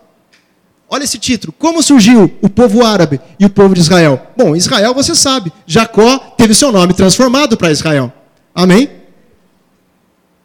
[0.88, 1.52] Olha esse título.
[1.52, 4.28] Como surgiu o povo árabe e o povo de Israel?
[4.36, 5.52] Bom, Israel você sabe.
[5.66, 8.12] Jacó teve seu nome transformado para Israel.
[8.54, 8.88] Amém?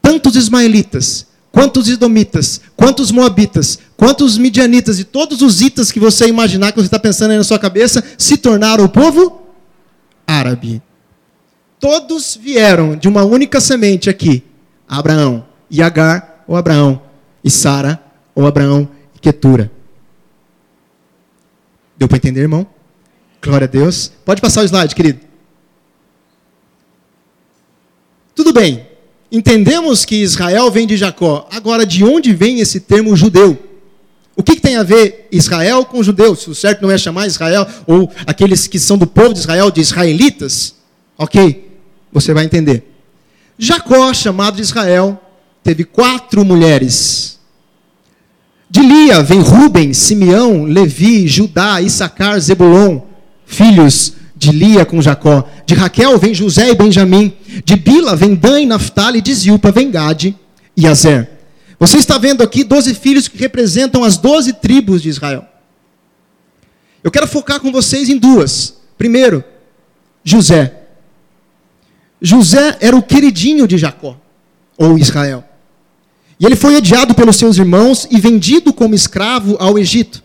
[0.02, 6.72] Tantos ismaelitas, quantos idomitas, quantos moabitas, quantos midianitas e todos os itas que você imaginar
[6.72, 9.42] que você está pensando aí na sua cabeça se tornaram o povo
[10.26, 10.82] árabe.
[11.80, 14.44] Todos vieram de uma única semente aqui:
[14.88, 17.02] Abraão e Agar, ou Abraão
[17.44, 18.02] e Sara,
[18.34, 19.72] ou Abraão e Ketura.
[21.98, 22.66] Deu para entender, irmão?
[23.42, 24.12] Glória a Deus.
[24.24, 25.20] Pode passar o slide, querido.
[28.36, 28.91] Tudo bem.
[29.32, 31.48] Entendemos que Israel vem de Jacó.
[31.52, 33.58] Agora, de onde vem esse termo judeu?
[34.36, 36.42] O que, que, tem a ver Israel com judeus?
[36.42, 39.72] Se o certo não é chamar Israel, ou aqueles que são do povo de Israel,
[39.72, 40.76] de israelitas,
[41.18, 41.70] ok,
[42.12, 42.84] você vai entender.
[43.58, 45.22] Jacó, chamado de Israel,
[45.64, 47.40] teve quatro mulheres.
[48.70, 53.02] De Lia vem Ruben, Simeão, Levi, Judá, Issacar, Zebulon,
[53.46, 55.48] filhos de Lia com Jacó.
[55.68, 57.32] De Raquel vem José e Benjamim.
[57.64, 59.22] De Bila vem Dan e Naphtali.
[59.22, 60.36] De Zilpa vem Gade
[60.76, 61.30] e Azer.
[61.80, 65.46] Você está vendo aqui 12 filhos que representam as 12 tribos de Israel.
[67.04, 68.78] Eu quero focar com vocês em duas.
[68.98, 69.44] Primeiro,
[70.24, 70.74] José.
[72.20, 74.20] José era o queridinho de Jacó,
[74.76, 75.44] ou Israel.
[76.40, 80.24] E ele foi odiado pelos seus irmãos e vendido como escravo ao Egito.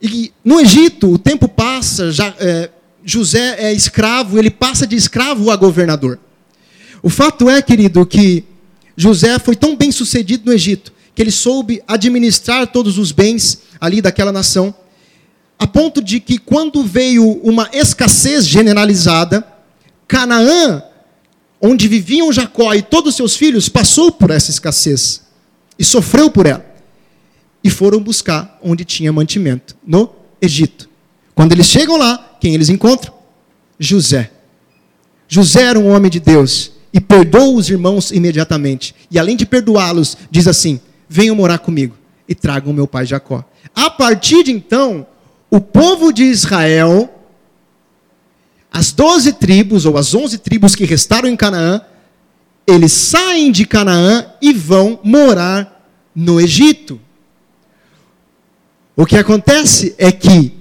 [0.00, 2.70] E no Egito, o tempo passa, já, é,
[3.04, 6.18] José é escravo, ele passa de escravo a governador.
[7.02, 8.44] O fato é, querido, que
[8.96, 14.00] José foi tão bem sucedido no Egito, que ele soube administrar todos os bens ali
[14.00, 14.74] daquela nação,
[15.58, 19.44] a ponto de que quando veio uma escassez generalizada,
[20.06, 20.82] Canaã
[21.60, 25.22] onde viviam Jacó e todos os seus filhos, passou por essa escassez
[25.78, 26.64] e sofreu por ela.
[27.62, 30.88] E foram buscar onde tinha mantimento, no Egito.
[31.34, 33.12] Quando eles chegam lá, quem eles encontram?
[33.78, 34.30] José.
[35.26, 38.94] José era um homem de Deus e perdoou os irmãos imediatamente.
[39.10, 41.96] E além de perdoá-los, diz assim: Venham morar comigo
[42.28, 43.44] e tragam meu pai Jacó.
[43.74, 45.06] A partir de então,
[45.50, 47.14] o povo de Israel
[48.70, 51.80] as doze tribos, ou as onze tribos que restaram em Canaã,
[52.66, 57.00] eles saem de Canaã e vão morar no Egito.
[58.98, 60.52] O que acontece é que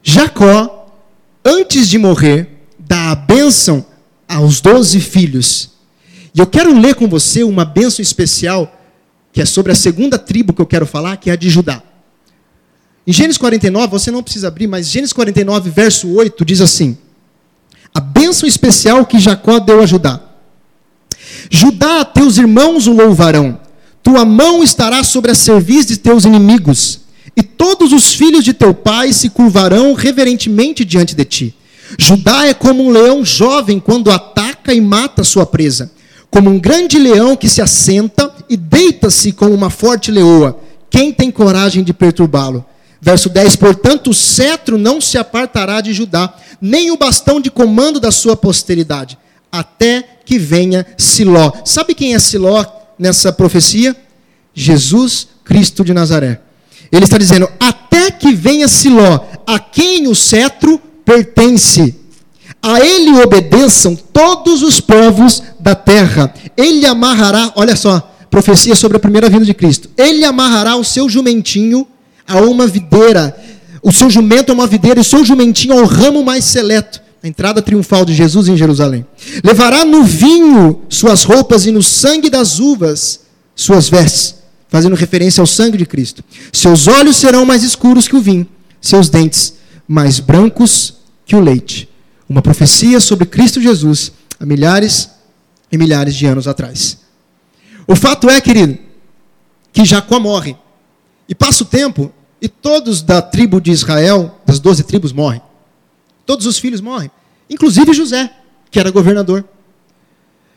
[0.00, 0.94] Jacó,
[1.44, 3.84] antes de morrer, dá a bênção
[4.28, 5.72] aos doze filhos.
[6.32, 8.80] E eu quero ler com você uma bênção especial,
[9.32, 11.82] que é sobre a segunda tribo que eu quero falar, que é a de Judá.
[13.04, 16.96] Em Gênesis 49, você não precisa abrir, mas Gênesis 49, verso 8, diz assim:
[17.92, 20.20] A bênção especial que Jacó deu a Judá.
[21.50, 23.65] Judá, teus irmãos o louvarão,
[24.06, 27.00] tua mão estará sobre a cerviz de teus inimigos,
[27.36, 31.54] e todos os filhos de teu pai se curvarão reverentemente diante de ti.
[31.98, 35.90] Judá é como um leão jovem quando ataca e mata sua presa,
[36.30, 40.56] como um grande leão que se assenta e deita-se como uma forte leoa.
[40.88, 42.64] Quem tem coragem de perturbá-lo?
[43.02, 47.98] Verso 10: Portanto, o cetro não se apartará de Judá, nem o bastão de comando
[47.98, 49.18] da sua posteridade,
[49.50, 51.50] até que venha Siló.
[51.64, 52.64] Sabe quem é Siló
[52.98, 53.96] nessa profecia?
[54.54, 56.40] Jesus Cristo de Nazaré.
[56.90, 61.94] Ele está dizendo: até que venha Siló, a quem o cetro pertence.
[62.62, 66.34] A ele obedeçam todos os povos da terra.
[66.56, 69.88] Ele amarrará, olha só, profecia sobre a primeira vinda de Cristo.
[69.96, 71.86] Ele amarrará o seu jumentinho
[72.26, 73.36] a uma videira.
[73.82, 77.00] O seu jumento é uma videira e o seu jumentinho é o ramo mais seleto.
[77.22, 79.06] A entrada triunfal de Jesus em Jerusalém.
[79.42, 83.20] Levará no vinho suas roupas e no sangue das uvas
[83.54, 84.36] suas vestes,
[84.68, 86.22] fazendo referência ao sangue de Cristo.
[86.52, 88.46] Seus olhos serão mais escuros que o vinho,
[88.80, 89.54] seus dentes
[89.88, 91.88] mais brancos que o leite.
[92.28, 95.10] Uma profecia sobre Cristo Jesus há milhares
[95.70, 96.98] e milhares de anos atrás.
[97.86, 98.78] O fato é, querido,
[99.72, 100.56] que Jacó morre.
[101.28, 105.40] E passa o tempo e todos da tribo de Israel, das doze tribos, morrem.
[106.26, 107.10] Todos os filhos morrem.
[107.48, 108.34] Inclusive José,
[108.70, 109.44] que era governador.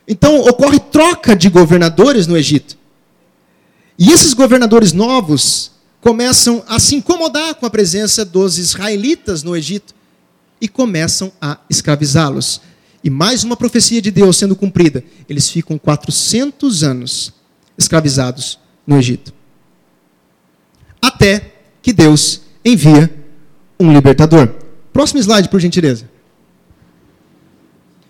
[0.06, 2.76] Então ocorre troca de governadores no Egito.
[3.96, 9.94] E esses governadores novos começam a se incomodar com a presença dos israelitas no Egito
[10.60, 12.60] e começam a escravizá-los.
[13.04, 15.04] E mais uma profecia de Deus sendo cumprida.
[15.28, 17.32] Eles ficam 400 anos
[17.78, 19.32] escravizados no Egito.
[21.00, 23.10] Até que Deus envia
[23.78, 24.52] um libertador.
[25.00, 26.04] Próximo slide, por gentileza.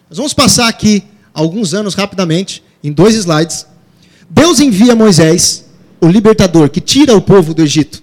[0.09, 3.65] Nós vamos passar aqui alguns anos rapidamente, em dois slides.
[4.29, 5.67] Deus envia Moisés,
[6.01, 8.03] o libertador, que tira o povo do Egito.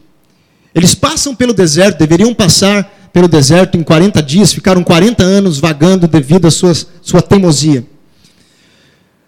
[0.74, 6.08] Eles passam pelo deserto, deveriam passar pelo deserto em 40 dias, ficaram 40 anos vagando
[6.08, 6.72] devido à sua,
[7.02, 7.86] sua teimosia.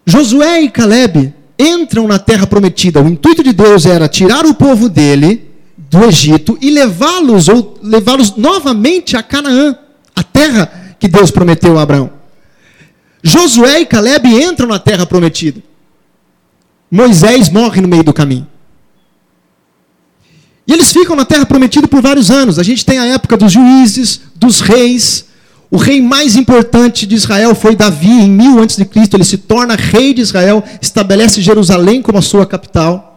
[0.06, 3.04] Josué e Caleb entram na terra prometida.
[3.04, 5.49] O intuito de Deus era tirar o povo dele
[5.89, 9.75] do Egito e levá-los ou levá-los novamente a Canaã,
[10.15, 12.12] a terra que Deus prometeu a Abraão.
[13.23, 15.62] Josué e Caleb entram na terra prometida.
[16.91, 18.47] Moisés morre no meio do caminho.
[20.65, 22.60] E eles ficam na terra prometida por vários anos.
[22.60, 25.25] A gente tem a época dos juízes, dos reis.
[25.71, 28.88] O rei mais importante de Israel foi Davi, em 1000 a.C.
[29.13, 33.09] Ele se torna rei de Israel, estabelece Jerusalém como a sua capital.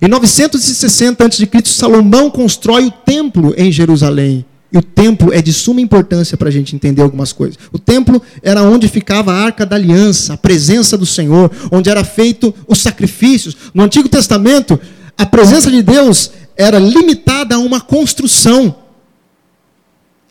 [0.00, 4.44] Em 960 a.C., Salomão constrói o templo em Jerusalém.
[4.72, 7.58] E o templo é de suma importância para a gente entender algumas coisas.
[7.70, 12.02] O templo era onde ficava a arca da aliança, a presença do Senhor, onde era
[12.02, 13.54] feito os sacrifícios.
[13.74, 14.80] No Antigo Testamento,
[15.18, 18.74] a presença de Deus era limitada a uma construção,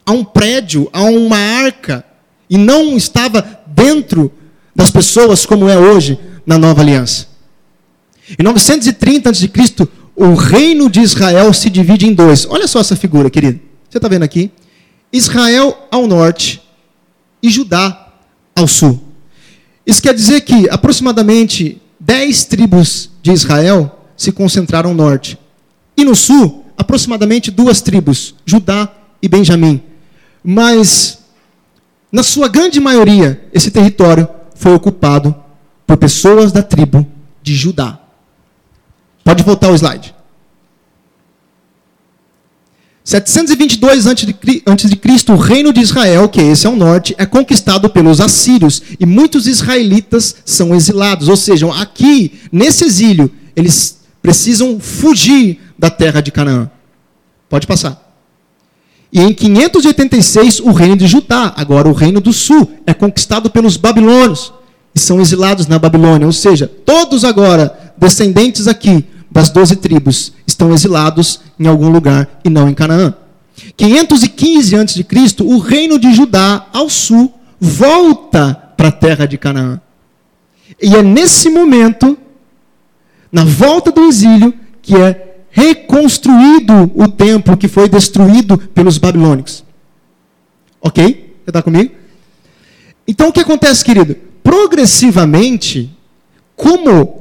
[0.04, 2.04] a um prédio, a uma arca,
[2.50, 4.32] e não estava dentro
[4.76, 7.31] das pessoas como é hoje na nova aliança.
[8.38, 9.50] Em 930 a.C.,
[10.16, 12.46] o reino de Israel se divide em dois.
[12.50, 13.60] Olha só essa figura, querido.
[13.90, 14.52] Você está vendo aqui?
[15.12, 16.62] Israel ao norte
[17.42, 18.10] e Judá
[18.56, 19.02] ao sul.
[19.86, 25.38] Isso quer dizer que aproximadamente 10 tribos de Israel se concentraram ao norte.
[25.98, 28.92] E no sul, aproximadamente duas tribos, Judá
[29.22, 29.82] e Benjamim.
[30.44, 31.20] Mas,
[32.12, 35.36] na sua grande maioria, esse território foi ocupado
[35.86, 37.06] por pessoas da tribo
[37.42, 38.00] de Judá.
[39.24, 40.14] Pode voltar o slide.
[43.04, 48.82] 722 a.C., o reino de Israel, que é esse ao norte, é conquistado pelos assírios
[49.00, 51.28] e muitos israelitas são exilados.
[51.28, 56.70] Ou seja, aqui, nesse exílio, eles precisam fugir da terra de Canaã.
[57.50, 58.00] Pode passar.
[59.12, 63.76] E em 586, o reino de Judá, agora o reino do sul, é conquistado pelos
[63.76, 64.54] babilônios
[64.96, 66.28] e são exilados na Babilônia.
[66.28, 72.50] Ou seja, todos agora, descendentes aqui das doze tribos, estão exilados em algum lugar e
[72.50, 73.14] não em Canaã.
[73.78, 75.06] 515 a.C.,
[75.44, 79.80] o reino de Judá, ao sul, volta para a terra de Canaã.
[80.82, 82.18] E é nesse momento,
[83.32, 89.64] na volta do exílio, que é reconstruído o templo que foi destruído pelos babilônicos.
[90.82, 91.36] Ok?
[91.44, 91.94] Você está comigo?
[93.08, 94.16] Então o que acontece, querido?
[94.44, 95.96] Progressivamente,
[96.56, 97.21] como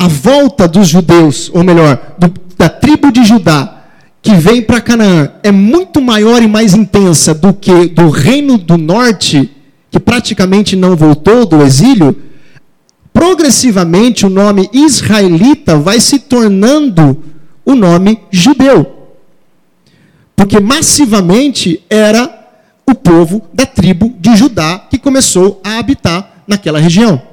[0.00, 3.82] a volta dos judeus, ou melhor, do, da tribo de Judá,
[4.22, 8.78] que vem para Canaã, é muito maior e mais intensa do que do reino do
[8.78, 9.50] norte,
[9.90, 12.16] que praticamente não voltou do exílio,
[13.12, 17.22] progressivamente o nome israelita vai se tornando
[17.62, 19.10] o nome judeu.
[20.34, 22.48] Porque massivamente era
[22.88, 27.29] o povo da tribo de Judá que começou a habitar naquela região.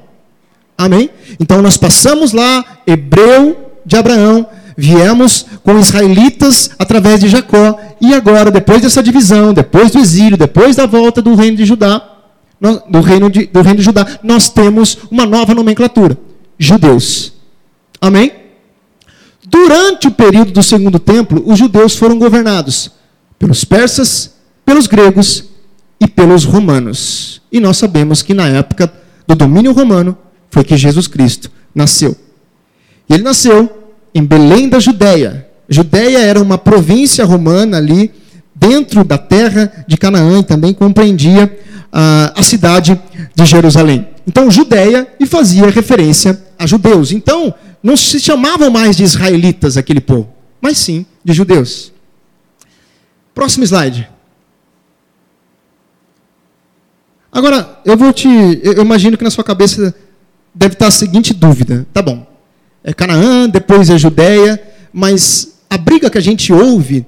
[0.78, 1.10] Amém?
[1.40, 8.52] Então nós passamos lá, hebreu de Abraão, viemos com israelitas através de Jacó, e agora,
[8.52, 12.18] depois dessa divisão, depois do exílio, depois da volta do reino de Judá,
[12.90, 16.18] do reino de, do reino de Judá, nós temos uma nova nomenclatura:
[16.60, 17.34] judeus.
[18.00, 18.32] Amém?
[19.46, 22.92] Durante o período do segundo templo, os judeus foram governados
[23.40, 25.46] pelos persas, pelos gregos
[26.00, 27.42] e pelos romanos.
[27.52, 28.92] E nós sabemos que na época
[29.26, 30.18] do domínio romano
[30.50, 32.16] foi que Jesus Cristo nasceu.
[33.10, 35.48] E ele nasceu em Belém da Judéia.
[35.70, 38.12] Judéia era uma província romana ali
[38.56, 41.58] dentro da terra de Canaã e também compreendia
[41.92, 43.00] ah, a cidade
[43.36, 44.08] de Jerusalém.
[44.26, 47.12] Então, Judéia e fazia referência a judeus.
[47.12, 50.30] Então, não se chamavam mais de israelitas aquele povo,
[50.60, 51.94] mas sim de judeus.
[53.34, 54.10] Próximo slide.
[57.32, 58.28] Agora, eu vou te.
[58.64, 59.94] Eu imagino que na sua cabeça
[60.58, 61.86] deve estar a seguinte dúvida.
[61.94, 62.26] Tá bom.
[62.84, 67.06] é Canaã, depois é Judéia, mas a briga que a gente ouve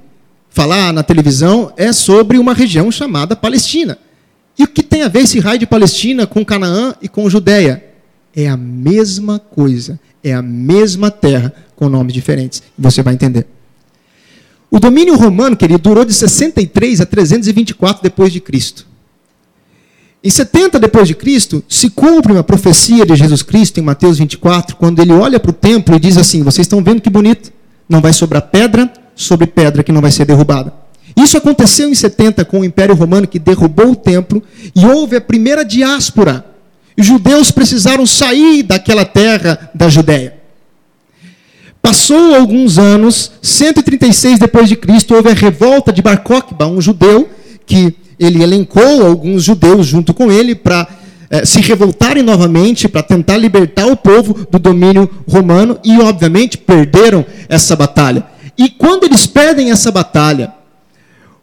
[0.49, 3.97] falar na televisão é sobre uma região chamada Palestina.
[4.57, 7.83] E o que tem a ver esse raio de Palestina com Canaã e com Judéia?
[8.35, 12.61] É a mesma coisa, é a mesma terra, com nomes diferentes.
[12.77, 13.47] Você vai entender.
[14.69, 18.85] O domínio romano, querido, durou de 63 a 324 depois de Cristo.
[20.21, 24.75] Em 70 depois de Cristo, se cumpre uma profecia de Jesus Cristo em Mateus 24,
[24.75, 27.53] quando ele olha para o templo e diz assim: "Vocês estão vendo que bonito?
[27.87, 30.73] Não vai sobrar pedra sobre pedra que não vai ser derrubada".
[31.15, 34.43] Isso aconteceu em 70 com o Império Romano que derrubou o templo
[34.75, 36.45] e houve a primeira diáspora.
[36.97, 40.37] Os judeus precisaram sair daquela terra da Judéia.
[41.81, 47.29] Passou alguns anos, 136 depois de Cristo, houve a revolta de Bar Kokhba, um judeu
[47.65, 50.87] que ele elencou alguns judeus junto com ele para
[51.29, 57.25] eh, se revoltarem novamente, para tentar libertar o povo do domínio romano e, obviamente, perderam
[57.47, 58.25] essa batalha.
[58.57, 60.51] E quando eles perdem essa batalha,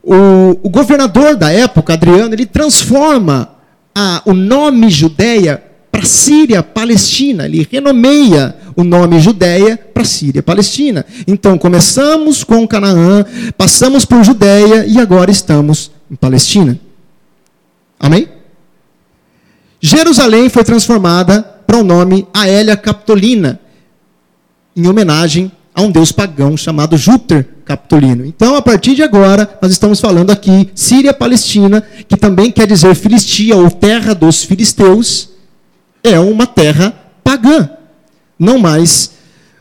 [0.02, 3.48] o, o governador da época, Adriano, ele transforma
[3.94, 7.46] a, o nome Judéia para Síria, Palestina.
[7.46, 11.06] Ele renomeia o nome Judéia para Síria, Palestina.
[11.26, 13.24] Então, começamos com Canaã,
[13.56, 16.78] passamos por Judéia e agora estamos em Palestina.
[17.98, 18.28] Amém?
[19.80, 23.60] Jerusalém foi transformada para o nome Aélia Capitolina,
[24.74, 28.24] em homenagem a um deus pagão chamado Júpiter Capitolino.
[28.24, 33.56] Então, a partir de agora, nós estamos falando aqui Síria-Palestina, que também quer dizer Filistia
[33.56, 35.30] ou terra dos filisteus,
[36.02, 37.68] é uma terra pagã,
[38.38, 39.12] não mais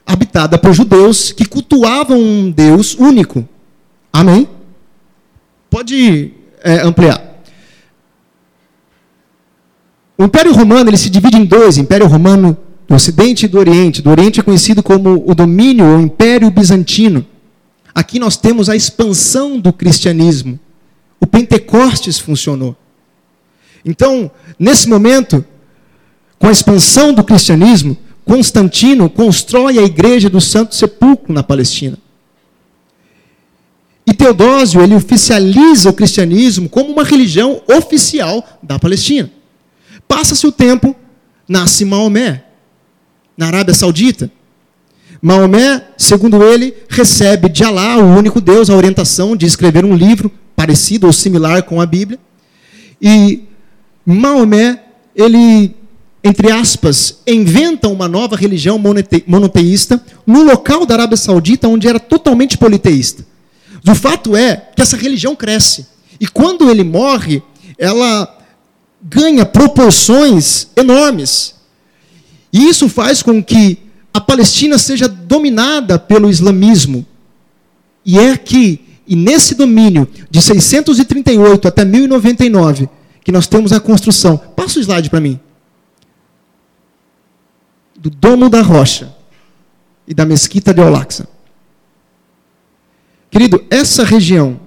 [0.06, 3.48] habitada por judeus que cultuavam um Deus único.
[4.14, 4.48] Amém?
[5.70, 6.32] Pode
[6.64, 7.36] é, ampliar.
[10.18, 12.58] O Império Romano ele se divide em dois: Império Romano
[12.88, 14.02] do Ocidente e do Oriente.
[14.02, 17.26] Do Oriente é conhecido como o domínio ou Império Bizantino.
[17.94, 20.60] Aqui nós temos a expansão do cristianismo.
[21.20, 22.76] O Pentecostes funcionou.
[23.84, 25.46] Então, nesse momento,
[26.38, 31.98] com a expansão do cristianismo, Constantino constrói a igreja do Santo Sepulcro na Palestina.
[34.08, 39.32] E Teodósio, ele oficializa o cristianismo como uma religião oficial da Palestina.
[40.08, 40.96] Passa-se o tempo,
[41.48, 42.44] nasce Maomé,
[43.36, 44.32] na Arábia Saudita.
[45.22, 50.32] Maomé, segundo ele, recebe de Alá, o único Deus, a orientação de escrever um livro
[50.56, 52.20] parecido ou similar com a Bíblia.
[53.02, 53.44] E
[54.06, 54.84] Maomé,
[55.16, 55.76] ele,
[56.24, 58.80] entre aspas, inventa uma nova religião
[59.26, 63.26] monoteísta no local da Arábia Saudita, onde era totalmente politeísta.
[63.88, 65.88] O fato é que essa religião cresce.
[66.20, 67.42] E quando ele morre,
[67.78, 68.38] ela
[69.02, 71.56] ganha proporções enormes.
[72.52, 73.78] E isso faz com que
[74.14, 77.06] a Palestina seja dominada pelo islamismo.
[78.06, 82.90] E é aqui, e nesse domínio, de 638 até 1099,
[83.24, 84.38] que nós temos a construção.
[84.38, 85.40] Passa o slide para mim.
[87.96, 89.14] Do Domo da Rocha
[90.08, 91.35] e da Mesquita de Al-Aqsa.
[93.36, 94.58] Querido, essa região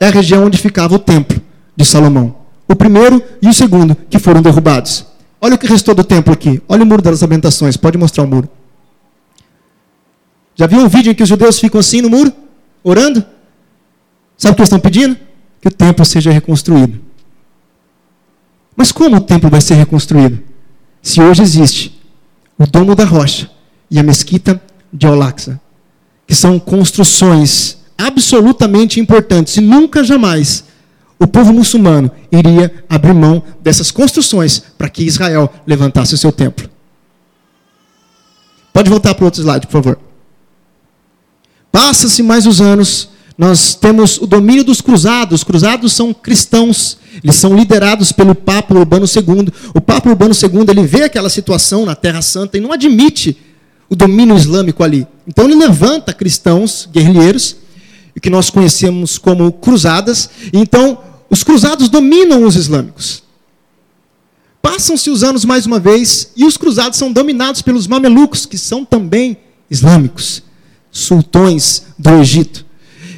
[0.00, 1.38] é a região onde ficava o templo
[1.76, 2.34] de Salomão.
[2.66, 5.04] O primeiro e o segundo, que foram derrubados.
[5.38, 6.62] Olha o que restou do templo aqui.
[6.66, 7.76] Olha o muro das lamentações.
[7.76, 8.48] Pode mostrar o muro.
[10.54, 12.32] Já viu um vídeo em que os judeus ficam assim no muro,
[12.82, 13.22] orando?
[14.38, 15.14] Sabe o que eles estão pedindo?
[15.60, 17.02] Que o templo seja reconstruído.
[18.74, 20.42] Mas como o templo vai ser reconstruído?
[21.02, 22.00] Se hoje existe
[22.58, 23.50] o domo da rocha
[23.90, 24.58] e a mesquita
[24.90, 25.60] de Olaxa,
[26.28, 30.62] que são construções absolutamente importantes e nunca jamais
[31.18, 36.68] o povo muçulmano iria abrir mão dessas construções para que Israel levantasse o seu templo.
[38.72, 39.98] Pode voltar para o outro slide, por favor.
[41.72, 45.40] Passa-se mais os anos, nós temos o domínio dos cruzados.
[45.40, 49.52] Os cruzados são cristãos, eles são liderados pelo Papa Urbano II.
[49.74, 53.36] O Papa Urbano II ele vê aquela situação na Terra Santa e não admite
[53.88, 55.06] o domínio islâmico ali.
[55.26, 57.56] Então ele levanta cristãos guerrilheiros,
[58.16, 60.28] o que nós conhecemos como cruzadas.
[60.52, 60.98] Então
[61.30, 63.22] os cruzados dominam os islâmicos.
[64.60, 68.84] Passam-se os anos mais uma vez e os cruzados são dominados pelos mamelucos, que são
[68.84, 69.36] também
[69.70, 70.42] islâmicos,
[70.90, 72.66] sultões do Egito.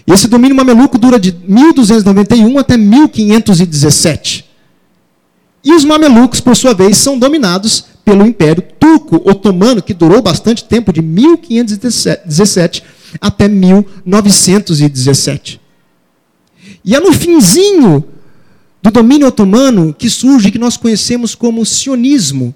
[0.06, 4.44] E esse domínio mameluco dura de 1291 até 1517.
[5.62, 10.64] E os mamelucos, por sua vez, são dominados pelo Império Turco Otomano, que durou bastante
[10.64, 12.82] tempo, de 1517
[13.20, 15.60] até 1917.
[16.84, 18.04] E é no finzinho
[18.82, 22.54] do domínio otomano que surge que nós conhecemos como sionismo.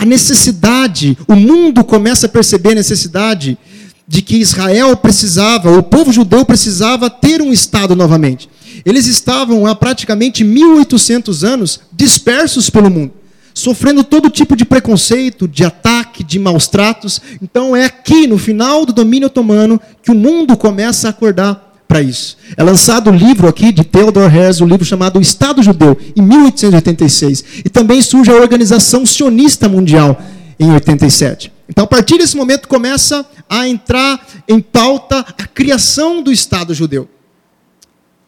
[0.00, 3.58] a necessidade, o mundo começa a perceber a necessidade
[4.06, 8.48] de que Israel precisava, o povo judeu precisava ter um Estado novamente.
[8.84, 13.12] Eles estavam há praticamente 1800 anos dispersos pelo mundo,
[13.58, 17.20] sofrendo todo tipo de preconceito, de ataque, de maus tratos.
[17.42, 22.00] Então é aqui, no final do domínio otomano, que o mundo começa a acordar para
[22.00, 22.36] isso.
[22.56, 26.22] É lançado o livro aqui de Theodor Herzl, um livro chamado O Estado Judeu, em
[26.22, 27.44] 1886.
[27.64, 30.20] E também surge a Organização Sionista Mundial,
[30.60, 31.52] em 87.
[31.68, 37.08] Então, a partir desse momento, começa a entrar em pauta a criação do Estado judeu.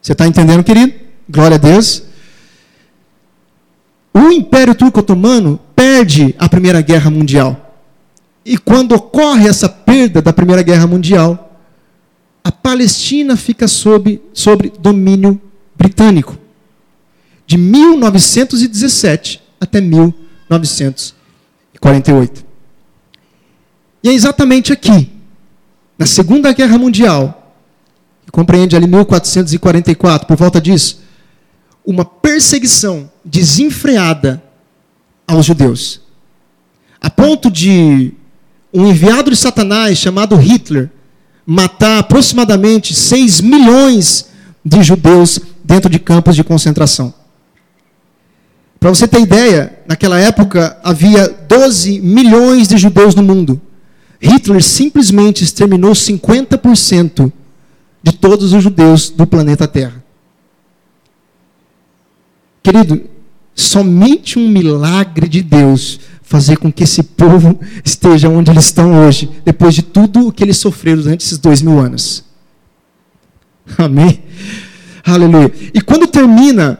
[0.01, 0.93] Você está entendendo, querido?
[1.29, 2.03] Glória a Deus.
[4.13, 7.69] O Império Turco-Otomano perde a Primeira Guerra Mundial.
[8.45, 11.57] E quando ocorre essa perda da Primeira Guerra Mundial,
[12.43, 15.39] a Palestina fica sob, sobre domínio
[15.75, 16.35] britânico.
[17.45, 22.43] De 1917 até 1948.
[24.03, 25.11] E é exatamente aqui,
[25.97, 27.55] na Segunda Guerra Mundial,
[28.25, 30.99] que compreende ali 1444, por volta disso,
[31.85, 34.41] uma perseguição desenfreada
[35.27, 36.01] aos judeus.
[36.99, 38.13] A ponto de
[38.73, 40.89] um enviado de Satanás chamado Hitler
[41.45, 44.27] matar aproximadamente 6 milhões
[44.63, 47.13] de judeus dentro de campos de concentração.
[48.79, 53.61] Para você ter ideia, naquela época havia 12 milhões de judeus no mundo.
[54.19, 57.31] Hitler simplesmente exterminou 50%
[58.01, 60.00] de todos os judeus do planeta Terra.
[62.63, 63.01] Querido,
[63.55, 69.29] somente um milagre de Deus fazer com que esse povo esteja onde eles estão hoje,
[69.43, 72.23] depois de tudo o que eles sofreram durante esses dois mil anos.
[73.77, 74.23] Amém?
[75.03, 75.51] Aleluia.
[75.73, 76.79] E quando termina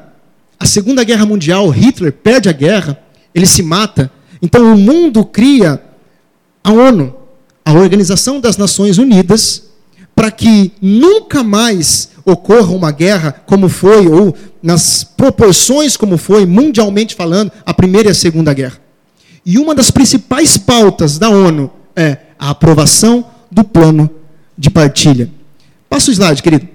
[0.60, 2.98] a Segunda Guerra Mundial, Hitler perde a guerra,
[3.34, 4.12] ele se mata.
[4.42, 5.82] Então o mundo cria
[6.64, 7.14] a ONU,
[7.66, 9.71] a Organização das Nações Unidas,
[10.16, 17.16] para que nunca mais ocorra uma guerra como foi, ou nas proporções como foi, mundialmente
[17.16, 18.80] falando, a Primeira e a Segunda Guerra.
[19.46, 24.10] E uma das principais pautas da ONU é a aprovação do plano
[24.58, 25.32] de partilha.
[25.90, 26.68] Passa o slide, querido.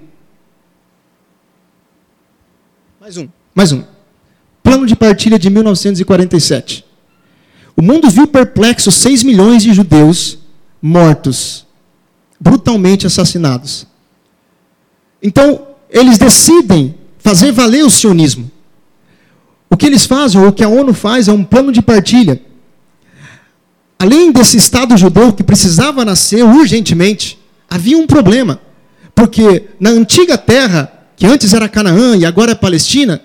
[2.99, 3.83] Mais um, mais um.
[4.61, 6.85] Plano de partilha de 1947.
[7.75, 10.39] O mundo viu perplexo 6 milhões de judeus
[10.81, 11.66] mortos,
[12.39, 13.87] brutalmente assassinados.
[15.21, 18.51] Então, eles decidem fazer valer o sionismo.
[19.69, 22.41] O que eles fazem, ou o que a ONU faz, é um plano de partilha
[23.99, 28.59] além desse Estado judeu que precisava nascer urgentemente, havia um problema.
[29.15, 33.21] Porque na antiga terra, que antes era Canaã e agora é Palestina,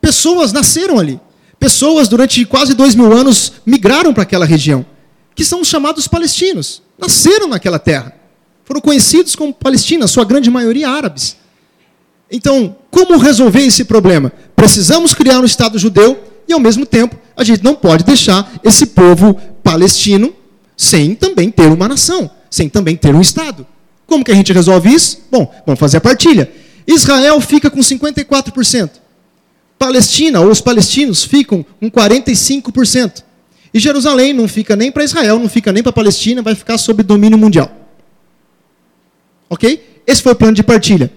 [0.00, 1.20] pessoas nasceram ali.
[1.58, 4.84] Pessoas, durante quase dois mil anos, migraram para aquela região,
[5.34, 6.82] que são os chamados palestinos.
[6.98, 8.14] Nasceram naquela terra.
[8.70, 11.36] Foram conhecidos como palestinos, sua grande maioria árabes.
[12.30, 14.30] Então, como resolver esse problema?
[14.54, 18.86] Precisamos criar um Estado judeu e, ao mesmo tempo, a gente não pode deixar esse
[18.86, 20.32] povo palestino
[20.76, 23.66] sem também ter uma nação, sem também ter um Estado.
[24.06, 25.18] Como que a gente resolve isso?
[25.32, 26.48] Bom, vamos fazer a partilha.
[26.86, 28.88] Israel fica com 54%.
[29.76, 33.24] Palestina, ou os palestinos, ficam com 45%.
[33.74, 37.02] E Jerusalém não fica nem para Israel, não fica nem para Palestina, vai ficar sob
[37.02, 37.79] domínio mundial.
[39.50, 40.02] Ok?
[40.06, 41.12] Esse foi o plano de partilha.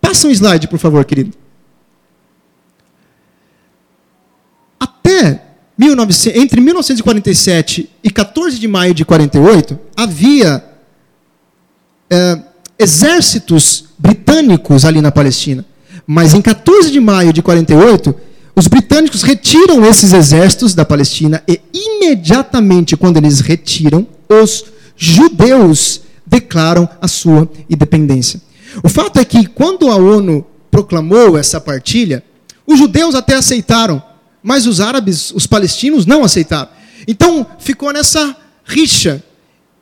[0.00, 1.32] Passa um slide, por favor, querido.
[4.78, 5.42] Até
[5.78, 10.64] 1900, entre 1947 e 14 de maio de 48, havia
[12.10, 12.38] é,
[12.76, 15.64] exércitos britânicos ali na Palestina.
[16.06, 18.14] Mas em 14 de maio de 48,
[18.56, 24.64] os britânicos retiram esses exércitos da Palestina e imediatamente, quando eles retiram, os
[24.96, 28.40] judeus declaram a sua independência.
[28.82, 32.22] O fato é que quando a ONU proclamou essa partilha,
[32.66, 34.02] os judeus até aceitaram,
[34.42, 36.68] mas os árabes, os palestinos, não aceitaram.
[37.06, 39.22] Então ficou nessa rixa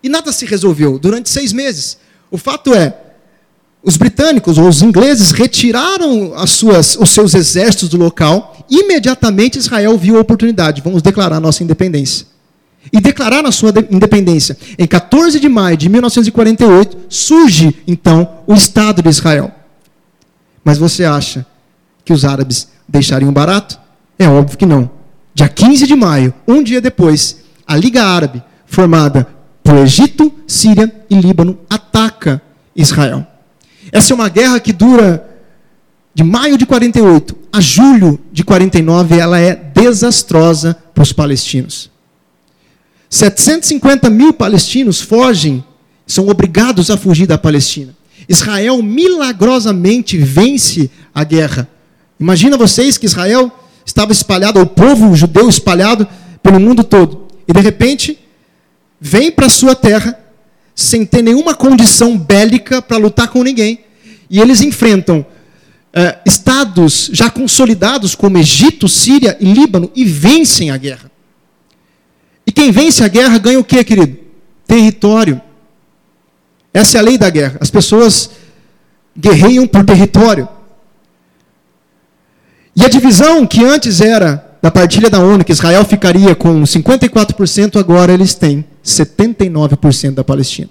[0.02, 1.98] e nada se resolveu durante seis meses.
[2.30, 2.96] O fato é,
[3.82, 8.64] os britânicos ou os ingleses retiraram as suas, os seus exércitos do local.
[8.68, 10.82] Imediatamente Israel viu a oportunidade.
[10.82, 12.26] Vamos declarar nossa independência.
[12.92, 14.56] E declarar a sua independência.
[14.78, 19.52] Em 14 de maio de 1948, surge então o Estado de Israel.
[20.64, 21.46] Mas você acha
[22.04, 23.78] que os árabes deixariam barato?
[24.18, 24.90] É óbvio que não.
[25.34, 29.26] Dia 15 de maio, um dia depois, a Liga Árabe, formada
[29.62, 32.40] por Egito, Síria e Líbano, ataca
[32.74, 33.26] Israel.
[33.92, 35.28] Essa é uma guerra que dura
[36.14, 41.90] de maio de 48 a julho de 49, ela é desastrosa para os palestinos.
[43.08, 45.64] 750 mil palestinos fogem,
[46.06, 47.94] são obrigados a fugir da Palestina.
[48.28, 51.68] Israel milagrosamente vence a guerra.
[52.18, 53.52] Imagina vocês que Israel
[53.84, 56.06] estava espalhado, o povo judeu espalhado
[56.42, 57.28] pelo mundo todo.
[57.46, 58.18] E de repente,
[59.00, 60.18] vem para sua terra,
[60.74, 63.80] sem ter nenhuma condição bélica para lutar com ninguém.
[64.28, 70.76] E eles enfrentam uh, estados já consolidados como Egito, Síria e Líbano e vencem a
[70.76, 71.10] guerra.
[72.56, 74.16] Quem vence a guerra ganha o que, querido?
[74.66, 75.38] Território.
[76.72, 77.58] Essa é a lei da guerra.
[77.60, 78.30] As pessoas
[79.14, 80.48] guerreiam por território.
[82.74, 87.78] E a divisão que antes era da partilha da ONU, que Israel ficaria com 54%,
[87.78, 90.70] agora eles têm 79% da Palestina.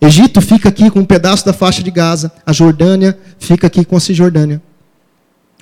[0.00, 3.98] Egito fica aqui com um pedaço da faixa de Gaza, a Jordânia fica aqui com
[3.98, 4.62] a Cisjordânia.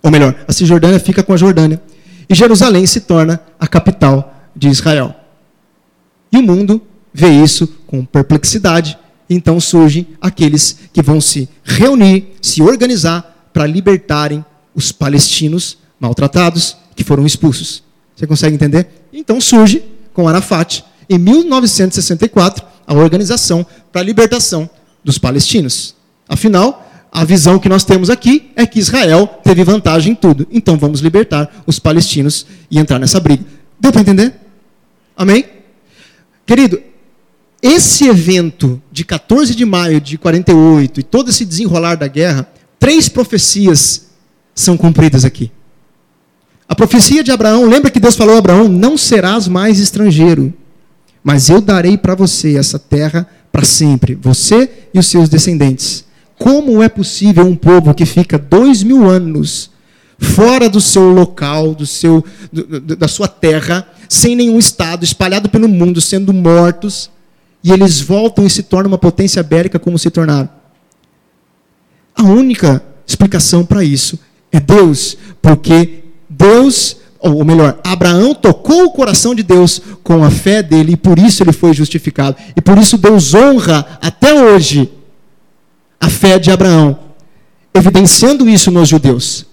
[0.00, 1.82] Ou melhor, a Cisjordânia fica com a Jordânia.
[2.28, 5.14] E Jerusalém se torna a capital de Israel.
[6.30, 6.82] E o mundo
[7.12, 8.98] vê isso com perplexidade,
[9.28, 14.44] então surgem aqueles que vão se reunir, se organizar para libertarem
[14.74, 17.82] os palestinos maltratados que foram expulsos.
[18.16, 18.88] Você consegue entender?
[19.12, 24.68] Então surge com Arafat, em 1964, a organização para a libertação
[25.04, 25.94] dos palestinos.
[26.28, 30.46] Afinal, a visão que nós temos aqui é que Israel teve vantagem em tudo.
[30.50, 33.44] Então vamos libertar os palestinos e entrar nessa briga.
[33.78, 34.34] Deu para entender?
[35.16, 35.44] Amém?
[36.46, 36.80] Querido,
[37.62, 42.48] esse evento de 14 de maio de 48 e todo esse desenrolar da guerra,
[42.78, 44.08] três profecias
[44.54, 45.50] são cumpridas aqui.
[46.68, 50.52] A profecia de Abraão, lembra que Deus falou a Abraão: Não serás mais estrangeiro,
[51.22, 56.04] mas eu darei para você essa terra para sempre, você e os seus descendentes.
[56.38, 59.70] Como é possível um povo que fica dois mil anos
[60.18, 65.66] fora do seu local, do seu, do, da sua terra, sem nenhum Estado, espalhado pelo
[65.66, 67.10] mundo, sendo mortos,
[67.64, 70.50] e eles voltam e se tornam uma potência bélica como se tornaram?
[72.14, 74.18] A única explicação para isso
[74.52, 80.62] é Deus, porque Deus, ou melhor, Abraão tocou o coração de Deus com a fé
[80.62, 82.36] dele e por isso ele foi justificado.
[82.54, 84.92] E por isso Deus honra até hoje
[85.98, 86.98] a fé de Abraão,
[87.72, 89.46] evidenciando isso nos judeus.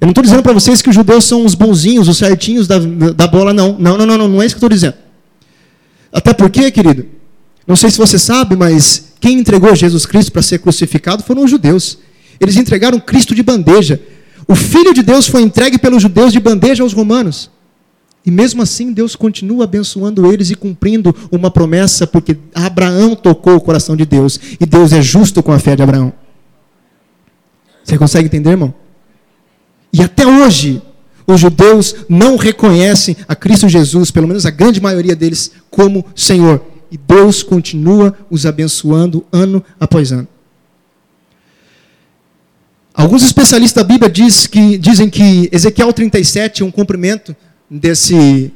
[0.00, 2.78] Eu não estou dizendo para vocês que os judeus são os bonzinhos, os certinhos da,
[2.78, 3.76] da bola, não.
[3.78, 4.94] Não, não, não, não, não é isso que eu estou dizendo.
[6.12, 7.06] Até porque, querido,
[7.66, 11.50] não sei se você sabe, mas quem entregou Jesus Cristo para ser crucificado foram os
[11.50, 11.98] judeus.
[12.40, 14.00] Eles entregaram Cristo de bandeja.
[14.46, 17.50] O Filho de Deus foi entregue pelos judeus de bandeja aos romanos.
[18.24, 23.60] E mesmo assim, Deus continua abençoando eles e cumprindo uma promessa, porque Abraão tocou o
[23.60, 24.38] coração de Deus.
[24.60, 26.12] E Deus é justo com a fé de Abraão.
[27.84, 28.74] Você consegue entender, irmão?
[29.92, 30.82] E até hoje,
[31.26, 36.62] os judeus não reconhecem a Cristo Jesus, pelo menos a grande maioria deles, como Senhor.
[36.90, 40.26] E Deus continua os abençoando ano após ano.
[42.94, 47.36] Alguns especialistas da Bíblia diz que, dizem que Ezequiel 37 é um cumprimento
[47.70, 48.50] desse, de,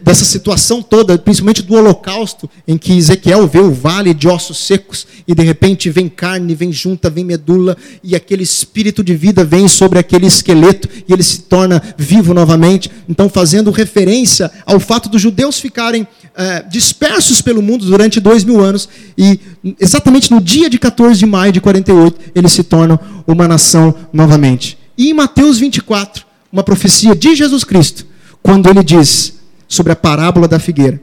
[0.00, 5.06] dessa situação toda, principalmente do holocausto, em que Ezequiel vê o vale de ossos secos
[5.26, 9.66] e de repente vem carne, vem junta, vem medula e aquele espírito de vida vem
[9.66, 12.92] sobre aquele esqueleto e ele se torna vivo novamente.
[13.08, 16.06] Então, fazendo referência ao fato dos judeus ficarem
[16.36, 19.40] é, dispersos pelo mundo durante dois mil anos e
[19.80, 24.78] exatamente no dia de 14 de maio de 48 eles se tornam uma nação novamente.
[24.96, 28.06] E em Mateus 24, uma profecia de Jesus Cristo,
[28.40, 29.41] quando ele diz
[29.72, 31.00] sobre a parábola da figueira: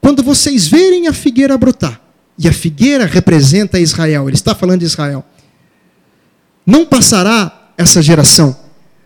[0.00, 2.00] Quando vocês verem a figueira brotar,
[2.38, 5.24] e a figueira representa Israel, ele está falando de Israel,
[6.66, 8.54] não passará essa geração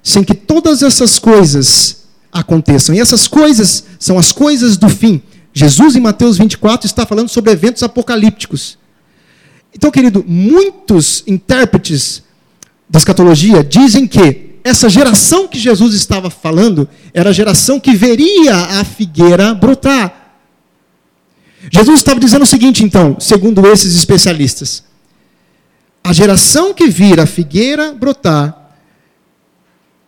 [0.03, 2.95] sem que todas essas coisas aconteçam.
[2.95, 5.23] E essas coisas são as coisas do fim.
[5.53, 8.79] Jesus, em Mateus 24, está falando sobre eventos apocalípticos.
[9.75, 12.23] Então, querido, muitos intérpretes
[12.89, 18.55] da escatologia dizem que essa geração que Jesus estava falando era a geração que veria
[18.55, 20.35] a figueira brotar.
[21.71, 24.85] Jesus estava dizendo o seguinte, então, segundo esses especialistas:
[26.03, 28.77] a geração que vira a figueira brotar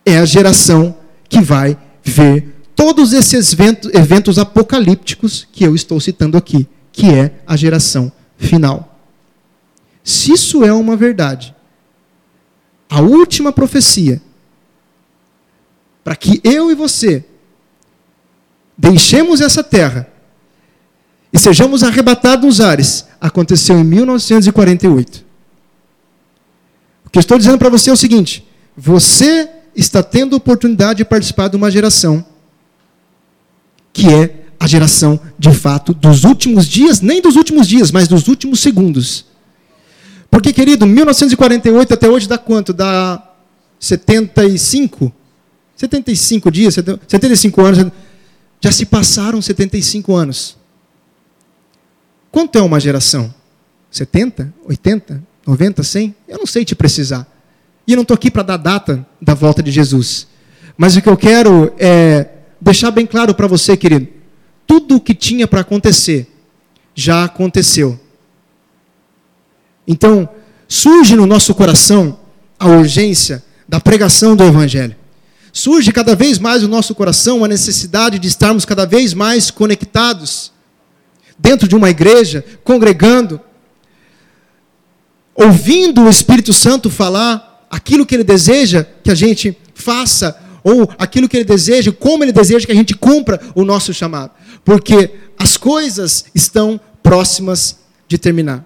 [0.05, 0.97] é a geração
[1.29, 7.39] que vai ver todos esses eventos, eventos apocalípticos que eu estou citando aqui, que é
[7.47, 8.99] a geração final.
[10.03, 11.55] Se isso é uma verdade,
[12.89, 14.21] a última profecia
[16.03, 17.23] para que eu e você
[18.77, 20.07] deixemos essa terra
[21.31, 25.25] e sejamos arrebatados nos ares, aconteceu em 1948.
[27.05, 31.05] O que eu estou dizendo para você é o seguinte: você está tendo oportunidade de
[31.05, 32.25] participar de uma geração
[33.91, 38.27] que é a geração de fato dos últimos dias, nem dos últimos dias, mas dos
[38.27, 39.25] últimos segundos.
[40.31, 42.73] Porque, querido, 1948 até hoje dá quanto?
[42.73, 43.21] Dá
[43.79, 45.13] 75?
[45.83, 47.91] 75 dias, 75 anos.
[48.61, 50.57] Já se passaram 75 anos.
[52.31, 53.33] Quanto é uma geração?
[53.91, 54.53] 70?
[54.65, 55.21] 80?
[55.45, 55.83] 90?
[55.83, 56.15] 100?
[56.27, 57.27] Eu não sei te precisar.
[57.85, 60.25] E eu não estou aqui para dar data da volta de Jesus.
[60.77, 62.29] Mas o que eu quero é
[62.61, 64.07] deixar bem claro para você, querido.
[64.65, 66.31] Tudo o que tinha para acontecer
[66.95, 67.99] já aconteceu.
[69.85, 70.29] Então,
[70.65, 72.17] surge no nosso coração
[72.57, 75.02] a urgência da pregação do Evangelho.
[75.55, 80.51] Surge cada vez mais no nosso coração a necessidade de estarmos cada vez mais conectados
[81.37, 83.39] dentro de uma igreja, congregando,
[85.35, 91.29] ouvindo o Espírito Santo falar aquilo que ele deseja que a gente faça, ou aquilo
[91.29, 94.31] que ele deseja, como ele deseja que a gente cumpra o nosso chamado.
[94.65, 97.77] Porque as coisas estão próximas
[98.07, 98.65] de terminar.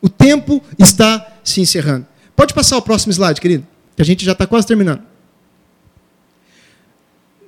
[0.00, 2.06] O tempo está se encerrando.
[2.36, 5.15] Pode passar o próximo slide, querido, que a gente já está quase terminando.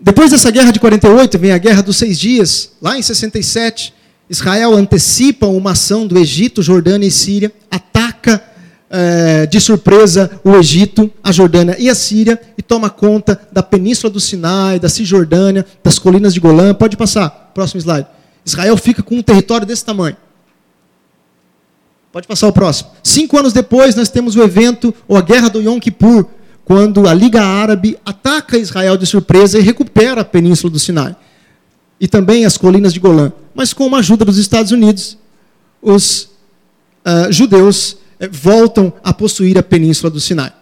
[0.00, 3.92] Depois dessa guerra de 48, vem a guerra dos seis dias, lá em 67.
[4.30, 8.42] Israel antecipa uma ação do Egito, Jordânia e Síria, ataca
[8.90, 14.12] é, de surpresa o Egito, a Jordânia e a Síria e toma conta da península
[14.12, 16.74] do Sinai, da Cisjordânia, das colinas de Golã.
[16.74, 18.06] Pode passar, próximo slide.
[18.44, 20.16] Israel fica com um território desse tamanho.
[22.12, 22.90] Pode passar o próximo.
[23.02, 26.26] Cinco anos depois, nós temos o evento, ou a guerra do Yom Kippur,
[26.68, 31.16] quando a Liga Árabe ataca Israel de surpresa e recupera a península do Sinai
[31.98, 33.32] e também as colinas de Golã.
[33.54, 35.16] Mas com a ajuda dos Estados Unidos,
[35.80, 36.28] os
[37.06, 40.52] uh, judeus uh, voltam a possuir a península do Sinai.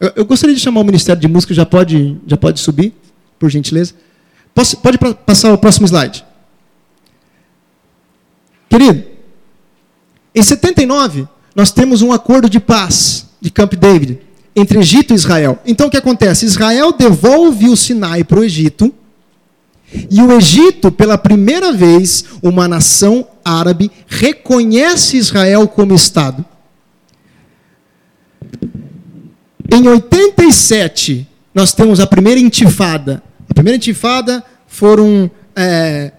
[0.00, 2.94] Eu, eu, gostaria de chamar o Ministério de Música, já pode, já pode subir,
[3.38, 3.92] por gentileza.
[4.54, 4.96] Posso, pode
[5.26, 6.24] passar o próximo slide.
[8.70, 9.04] Querido,
[10.34, 15.58] em 79, nós temos um acordo de paz de Camp David entre Egito e Israel.
[15.64, 16.46] Então o que acontece?
[16.46, 18.92] Israel devolve o Sinai para o Egito
[20.10, 26.44] e o Egito, pela primeira vez, uma nação árabe, reconhece Israel como Estado.
[29.70, 33.22] Em 87, nós temos a primeira intifada.
[33.48, 36.12] A primeira intifada foram é,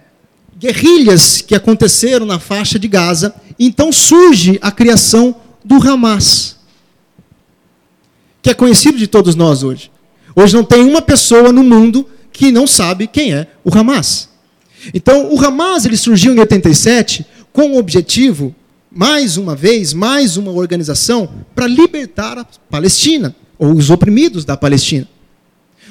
[0.58, 3.34] guerrilhas que aconteceram na faixa de Gaza.
[3.60, 6.58] Então surge a criação do Hamas,
[8.44, 9.90] que é conhecido de todos nós hoje.
[10.36, 14.30] Hoje não tem uma pessoa no mundo que não sabe quem é o Hamas.
[14.94, 18.54] Então, o Hamas ele surgiu em 87 com o objetivo,
[18.92, 25.08] mais uma vez, mais uma organização para libertar a Palestina, ou os oprimidos da Palestina.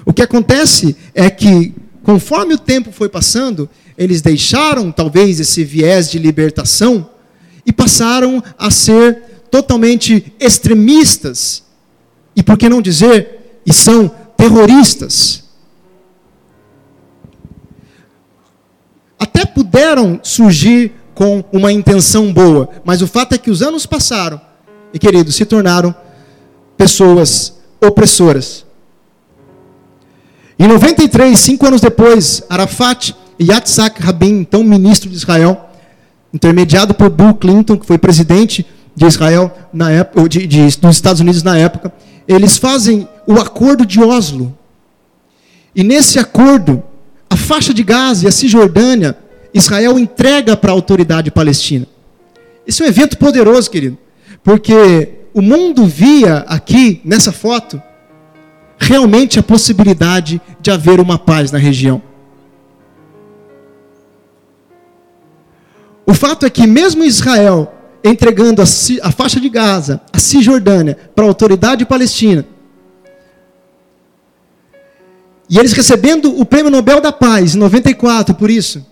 [0.04, 1.72] O que acontece é que,
[2.02, 7.08] conforme o tempo foi passando, eles deixaram talvez esse viés de libertação
[7.64, 11.61] e passaram a ser totalmente extremistas.
[12.34, 15.42] E por que não dizer, e são terroristas.
[19.22, 24.40] até puderam surgir com uma intenção boa, mas o fato é que os anos passaram
[24.92, 25.94] e, queridos, se tornaram
[26.76, 28.66] pessoas opressoras.
[30.58, 35.68] Em 93, cinco anos depois, Arafat e Yitzhak Rabin, então ministro de Israel,
[36.34, 41.20] intermediado por Bill Clinton, que foi presidente de Israel na época, de, de, dos Estados
[41.20, 41.92] Unidos na época,
[42.26, 44.56] eles fazem o Acordo de Oslo.
[45.74, 46.82] E nesse acordo,
[47.28, 49.16] a faixa de Gaza e a Cisjordânia,
[49.54, 51.86] Israel entrega para a autoridade palestina.
[52.66, 53.98] Isso é um evento poderoso, querido,
[54.42, 57.82] porque o mundo via aqui, nessa foto,
[58.78, 62.02] realmente a possibilidade de haver uma paz na região.
[66.04, 67.72] O fato é que, mesmo Israel
[68.04, 68.64] entregando a,
[69.02, 72.46] a faixa de Gaza, a Cisjordânia, para a autoridade palestina,
[75.52, 78.86] e eles recebendo o Prêmio Nobel da Paz em 94 por isso.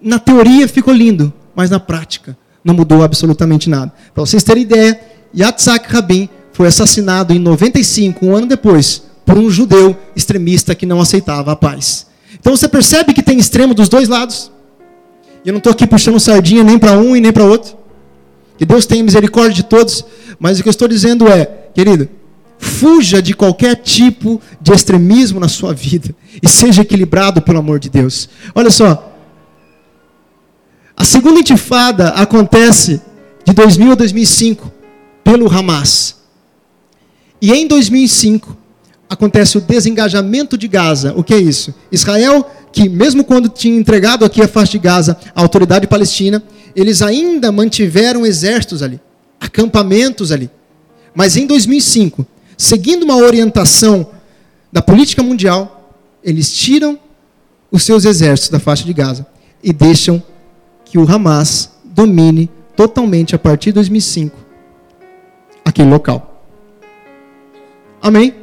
[0.00, 3.92] Na teoria ficou lindo, mas na prática não mudou absolutamente nada.
[4.14, 5.00] Para vocês terem ideia,
[5.34, 11.00] Yitzhak Rabin foi assassinado em 95, um ano depois, por um judeu extremista que não
[11.00, 12.06] aceitava a paz.
[12.38, 14.48] Então você percebe que tem extremo dos dois lados.
[15.44, 17.76] Eu não estou aqui puxando sardinha nem para um e nem para outro.
[18.60, 20.04] Que Deus tenha misericórdia de todos.
[20.38, 22.10] Mas o que eu estou dizendo é, querido,
[22.58, 27.88] Fuja de qualquer tipo de extremismo na sua vida e seja equilibrado pelo amor de
[27.88, 28.28] Deus.
[28.54, 29.16] Olha só.
[30.94, 33.00] A segunda intifada acontece
[33.46, 34.70] de 2000 a 2005
[35.24, 36.16] pelo Hamas.
[37.40, 38.54] E em 2005
[39.08, 41.14] acontece o desengajamento de Gaza.
[41.16, 41.74] O que é isso?
[41.90, 46.42] Israel que, mesmo quando tinha entregado aqui a faixa de Gaza à autoridade palestina,
[46.74, 49.00] eles ainda mantiveram exércitos ali,
[49.40, 50.50] acampamentos ali.
[51.14, 52.24] Mas em 2005,
[52.56, 54.08] seguindo uma orientação
[54.72, 56.98] da política mundial, eles tiram
[57.70, 59.26] os seus exércitos da faixa de Gaza
[59.62, 60.22] e deixam
[60.84, 64.36] que o Hamas domine totalmente a partir de 2005
[65.64, 66.44] aquele local.
[68.02, 68.34] Amém?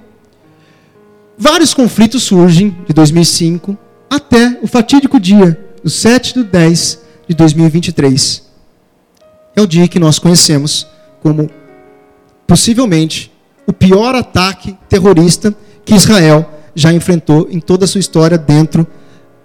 [1.37, 3.77] Vários conflitos surgem de 2005
[4.09, 8.43] até o fatídico dia, o 7 de 10 de 2023.
[9.55, 10.87] É o dia que nós conhecemos
[11.21, 11.49] como
[12.45, 13.31] possivelmente
[13.65, 15.53] o pior ataque terrorista
[15.83, 18.87] que Israel já enfrentou em toda a sua história dentro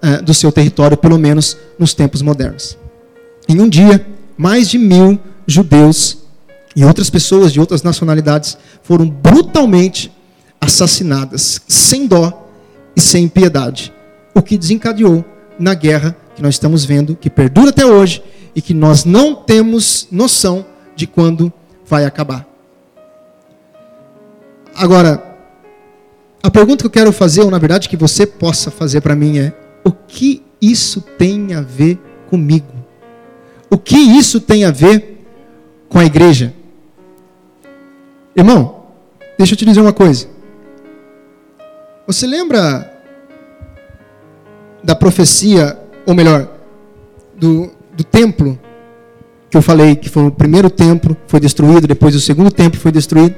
[0.03, 2.77] uh, do seu território, pelo menos nos tempos modernos.
[3.49, 4.07] Em um dia,
[4.37, 6.19] mais de mil judeus
[6.77, 10.13] e outras pessoas de outras nacionalidades foram brutalmente
[10.61, 12.49] assassinadas, sem dó
[12.95, 13.93] e sem piedade,
[14.35, 15.25] o que desencadeou
[15.59, 18.23] na guerra que nós estamos vendo, que perdura até hoje
[18.55, 20.65] e que nós não temos noção
[20.95, 21.53] de quando
[21.85, 22.47] vai acabar.
[24.75, 25.37] Agora,
[26.43, 29.39] a pergunta que eu quero fazer, ou na verdade que você possa fazer para mim
[29.39, 29.53] é:
[29.85, 32.73] o que isso tem a ver comigo?
[33.71, 35.25] O que isso tem a ver
[35.89, 36.55] com a igreja?
[38.35, 38.87] Irmão,
[39.39, 40.27] deixa eu te dizer uma coisa.
[42.07, 42.92] Você lembra
[44.83, 46.49] da profecia, ou melhor,
[47.37, 48.59] do, do templo
[49.51, 52.91] que eu falei que foi o primeiro templo foi destruído, depois o segundo templo foi
[52.91, 53.35] destruído?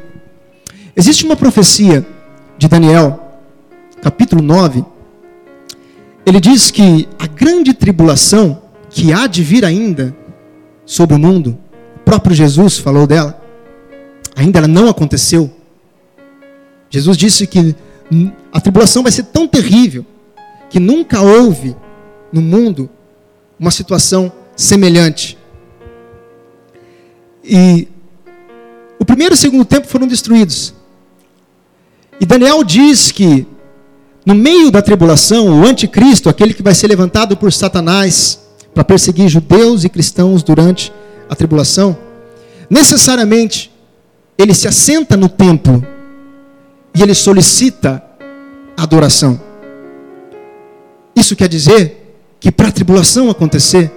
[0.96, 2.06] Existe uma profecia
[2.56, 3.20] de Daniel,
[4.00, 4.84] capítulo 9.
[6.24, 10.16] Ele diz que a grande tribulação que há de vir ainda
[10.86, 11.58] sobre o mundo,
[11.96, 13.42] o próprio Jesus falou dela,
[14.36, 15.50] ainda ela não aconteceu.
[16.88, 17.74] Jesus disse que
[18.52, 20.06] a tribulação vai ser tão terrível
[20.74, 21.76] que nunca houve
[22.32, 22.90] no mundo
[23.60, 25.38] uma situação semelhante.
[27.44, 27.86] E
[28.98, 30.74] o primeiro e o segundo tempo foram destruídos.
[32.20, 33.46] E Daniel diz que
[34.26, 38.40] no meio da tribulação, o anticristo, aquele que vai ser levantado por Satanás
[38.74, 40.92] para perseguir judeus e cristãos durante
[41.28, 41.96] a tribulação,
[42.68, 43.70] necessariamente
[44.36, 45.86] ele se assenta no templo
[46.92, 48.02] e ele solicita
[48.76, 49.53] adoração.
[51.16, 52.04] Isso quer dizer
[52.40, 53.90] que para a tribulação acontecer,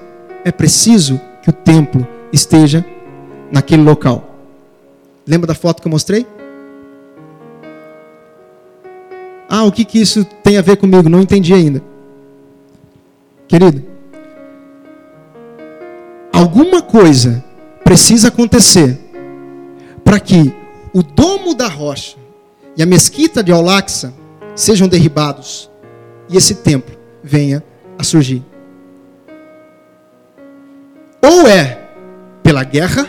[0.45, 2.86] é preciso que o templo esteja
[3.51, 4.36] naquele local.
[5.26, 6.26] Lembra da foto que eu mostrei?
[9.49, 11.09] Ah, o que, que isso tem a ver comigo?
[11.09, 11.82] Não entendi ainda.
[13.47, 13.84] Querido,
[16.32, 17.43] alguma coisa
[17.84, 18.99] precisa acontecer
[20.03, 20.53] para que
[20.93, 22.18] o domo da rocha
[22.76, 24.13] e a mesquita de Aulaxa
[24.53, 25.70] sejam derribados
[26.30, 26.97] e esse templo
[27.28, 27.63] venha
[27.99, 28.43] a surgir.
[31.21, 31.80] Ou é
[32.41, 33.07] pela guerra,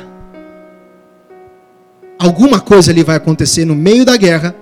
[2.18, 4.54] alguma coisa ali vai acontecer no meio da guerra,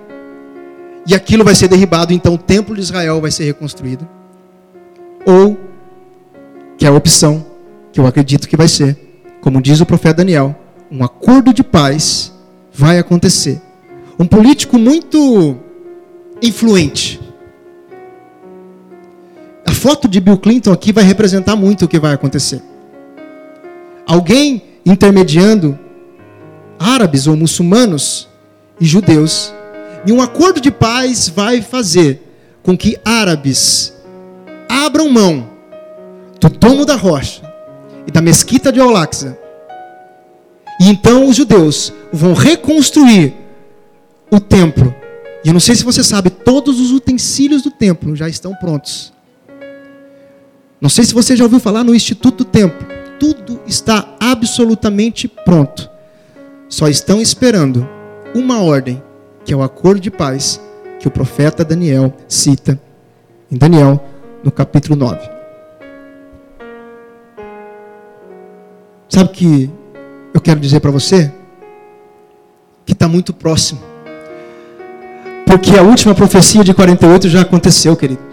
[1.07, 4.07] e aquilo vai ser derribado, então o templo de Israel vai ser reconstruído.
[5.25, 5.57] Ou,
[6.77, 7.45] que é a opção
[7.91, 8.95] que eu acredito que vai ser,
[9.41, 10.55] como diz o profeta Daniel,
[10.91, 12.33] um acordo de paz
[12.73, 13.61] vai acontecer.
[14.19, 15.57] Um político muito
[16.41, 17.19] influente.
[19.87, 22.61] Foto de Bill Clinton aqui vai representar muito o que vai acontecer.
[24.05, 25.79] Alguém intermediando
[26.77, 28.27] árabes ou muçulmanos
[28.81, 29.53] e judeus
[30.05, 32.21] e um acordo de paz vai fazer
[32.61, 33.93] com que árabes
[34.67, 35.49] abram mão
[36.37, 37.41] do domo da rocha
[38.05, 39.39] e da mesquita de Al-Aqsa.
[40.81, 43.33] E então os judeus vão reconstruir
[44.29, 44.93] o templo.
[45.45, 49.15] E eu não sei se você sabe, todos os utensílios do templo já estão prontos.
[50.79, 52.87] Não sei se você já ouviu falar no Instituto do Templo.
[53.19, 55.89] Tudo está absolutamente pronto.
[56.69, 57.87] Só estão esperando
[58.35, 59.01] uma ordem
[59.43, 60.61] que é o acordo de paz
[60.99, 62.79] que o profeta Daniel cita
[63.51, 64.03] em Daniel,
[64.43, 65.29] no capítulo 9.
[69.09, 69.71] Sabe o que
[70.33, 71.31] eu quero dizer para você?
[72.85, 73.81] Que está muito próximo.
[75.45, 78.26] Porque a última profecia de 48 já aconteceu, querido.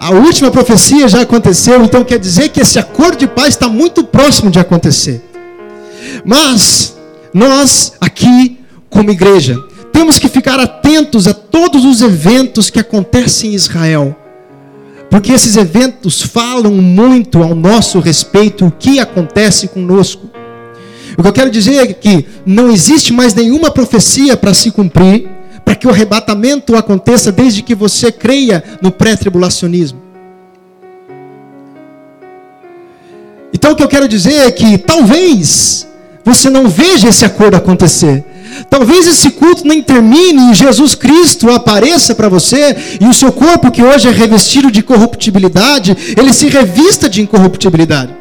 [0.00, 4.04] A última profecia já aconteceu, então quer dizer que esse acordo de paz está muito
[4.04, 5.22] próximo de acontecer.
[6.24, 6.96] Mas
[7.34, 9.56] nós aqui, como igreja,
[9.92, 14.16] temos que ficar atentos a todos os eventos que acontecem em Israel.
[15.10, 20.28] Porque esses eventos falam muito ao nosso respeito o que acontece conosco.
[21.16, 25.28] O que eu quero dizer é que não existe mais nenhuma profecia para se cumprir,
[25.68, 30.00] para que o arrebatamento aconteça desde que você creia no pré-tribulacionismo.
[33.52, 35.86] Então o que eu quero dizer é que talvez
[36.24, 38.24] você não veja esse acordo acontecer.
[38.70, 43.70] Talvez esse culto nem termine e Jesus Cristo apareça para você e o seu corpo
[43.70, 48.14] que hoje é revestido de corruptibilidade, ele se revista de incorruptibilidade.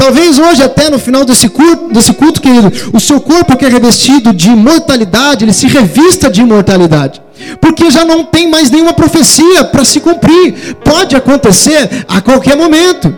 [0.00, 3.68] Talvez hoje, até no final desse culto, desse culto, querido, o seu corpo que é
[3.68, 7.20] revestido de imortalidade, ele se revista de imortalidade.
[7.60, 10.74] Porque já não tem mais nenhuma profecia para se cumprir.
[10.82, 13.14] Pode acontecer a qualquer momento.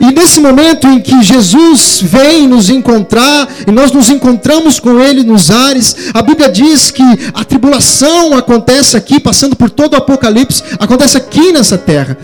[0.00, 5.22] E nesse momento em que Jesus vem nos encontrar, e nós nos encontramos com Ele
[5.22, 7.02] nos ares, a Bíblia diz que
[7.34, 12.16] a tribulação acontece aqui, passando por todo o Apocalipse, acontece aqui nessa terra.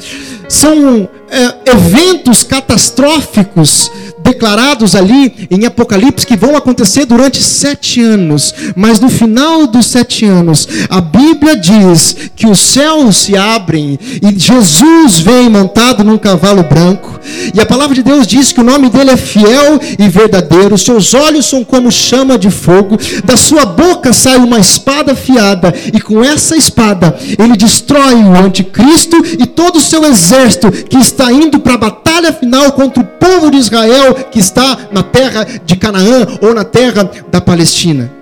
[0.49, 3.90] São é, eventos catastróficos
[4.23, 10.25] declarados ali em Apocalipse que vão acontecer durante sete anos, mas no final dos sete
[10.25, 16.62] anos, a Bíblia diz que os céus se abrem e Jesus vem montado num cavalo
[16.62, 17.20] branco,
[17.55, 21.14] e a palavra de Deus diz que o nome dele é fiel e verdadeiro, seus
[21.14, 26.23] olhos são como chama de fogo, da sua boca sai uma espada afiada, e com
[26.23, 31.75] essa espada ele destrói o anticristo e todo o seu exército que está indo para
[31.75, 31.79] a
[32.12, 36.64] batalha final contra o povo de Israel que está na terra de Canaã ou na
[36.64, 38.12] terra da Palestina.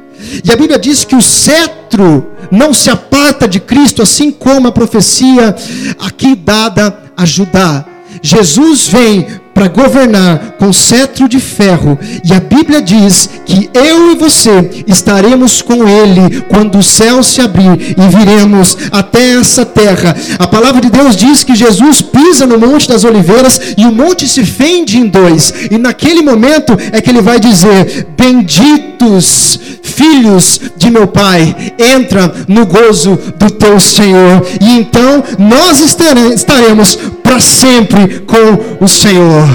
[0.45, 4.73] E a Bíblia diz que o cetro não se aparta de Cristo, assim como a
[4.73, 5.57] profecia
[5.99, 7.85] aqui dada a Judá.
[8.23, 9.27] Jesus vem
[9.61, 11.99] para governar com cetro de ferro.
[12.25, 17.43] E a Bíblia diz que eu e você estaremos com Ele quando o céu se
[17.43, 20.17] abrir e viremos até essa terra.
[20.39, 24.27] A palavra de Deus diz que Jesus pisa no Monte das Oliveiras e o monte
[24.27, 25.53] se fende em dois.
[25.71, 32.65] E naquele momento é que ele vai dizer: Benditos filhos de meu Pai, entra no
[32.65, 34.43] gozo do teu Senhor.
[34.59, 39.49] E então nós estaremos para sempre com o Senhor.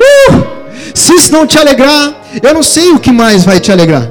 [0.00, 0.54] Uh!
[0.94, 4.10] Se isso não te alegrar, eu não sei o que mais vai te alegrar.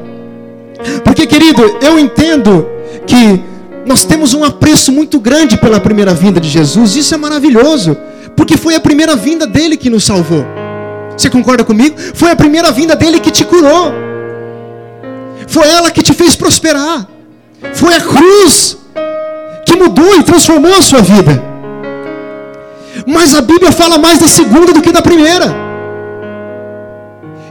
[1.03, 2.67] Porque, querido, eu entendo
[3.05, 3.41] que
[3.86, 6.95] nós temos um apreço muito grande pela primeira vinda de Jesus.
[6.95, 7.97] Isso é maravilhoso,
[8.36, 10.45] porque foi a primeira vinda dele que nos salvou.
[11.17, 11.95] Você concorda comigo?
[12.13, 13.93] Foi a primeira vinda dele que te curou.
[15.47, 17.07] Foi ela que te fez prosperar.
[17.73, 18.77] Foi a cruz
[19.65, 21.41] que mudou e transformou a sua vida.
[23.05, 25.72] Mas a Bíblia fala mais da segunda do que da primeira.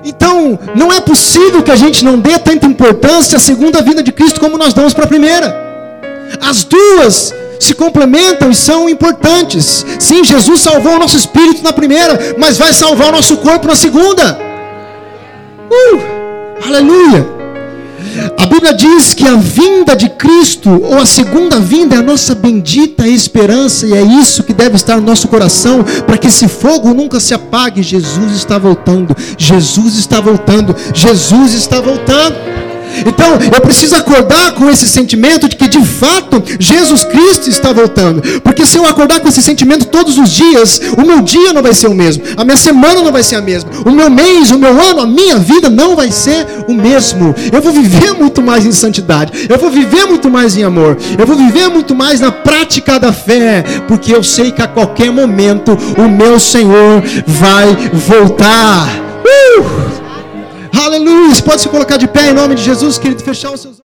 [0.05, 4.13] Então, não é possível que a gente não dê tanta importância à segunda vinda de
[4.13, 5.55] Cristo como nós damos para a primeira.
[6.41, 9.87] As duas se complementam e são importantes.
[9.99, 13.77] Sim, Jesus salvou o nosso espírito na primeira, mas vai salvar o nosso corpo na
[13.77, 14.39] segunda.
[15.71, 17.42] Uh, aleluia!
[18.39, 22.35] A Bíblia diz que a vinda de Cristo, ou a segunda vinda, é a nossa
[22.35, 26.93] bendita esperança, e é isso que deve estar no nosso coração, para que esse fogo
[26.93, 27.83] nunca se apague.
[27.83, 32.37] Jesus está voltando, Jesus está voltando, Jesus está voltando.
[33.07, 38.23] Então, eu preciso acordar com esse sentimento de que de fato Jesus Cristo está voltando.
[38.41, 41.75] Porque se eu acordar com esse sentimento todos os dias, o meu dia não vai
[41.75, 44.59] ser o mesmo, a minha semana não vai ser a mesma, o meu mês, o
[44.59, 47.35] meu ano, a minha vida não vai ser o mesmo.
[47.53, 51.27] Eu vou viver muito mais em santidade, eu vou viver muito mais em amor, eu
[51.27, 55.77] vou viver muito mais na prática da fé, porque eu sei que a qualquer momento
[55.97, 58.89] o meu Senhor vai voltar.
[59.25, 60.02] Uh!
[60.73, 61.43] Aleluia.
[61.45, 63.81] Pode se colocar de pé em nome de Jesus, querido, fechar os seus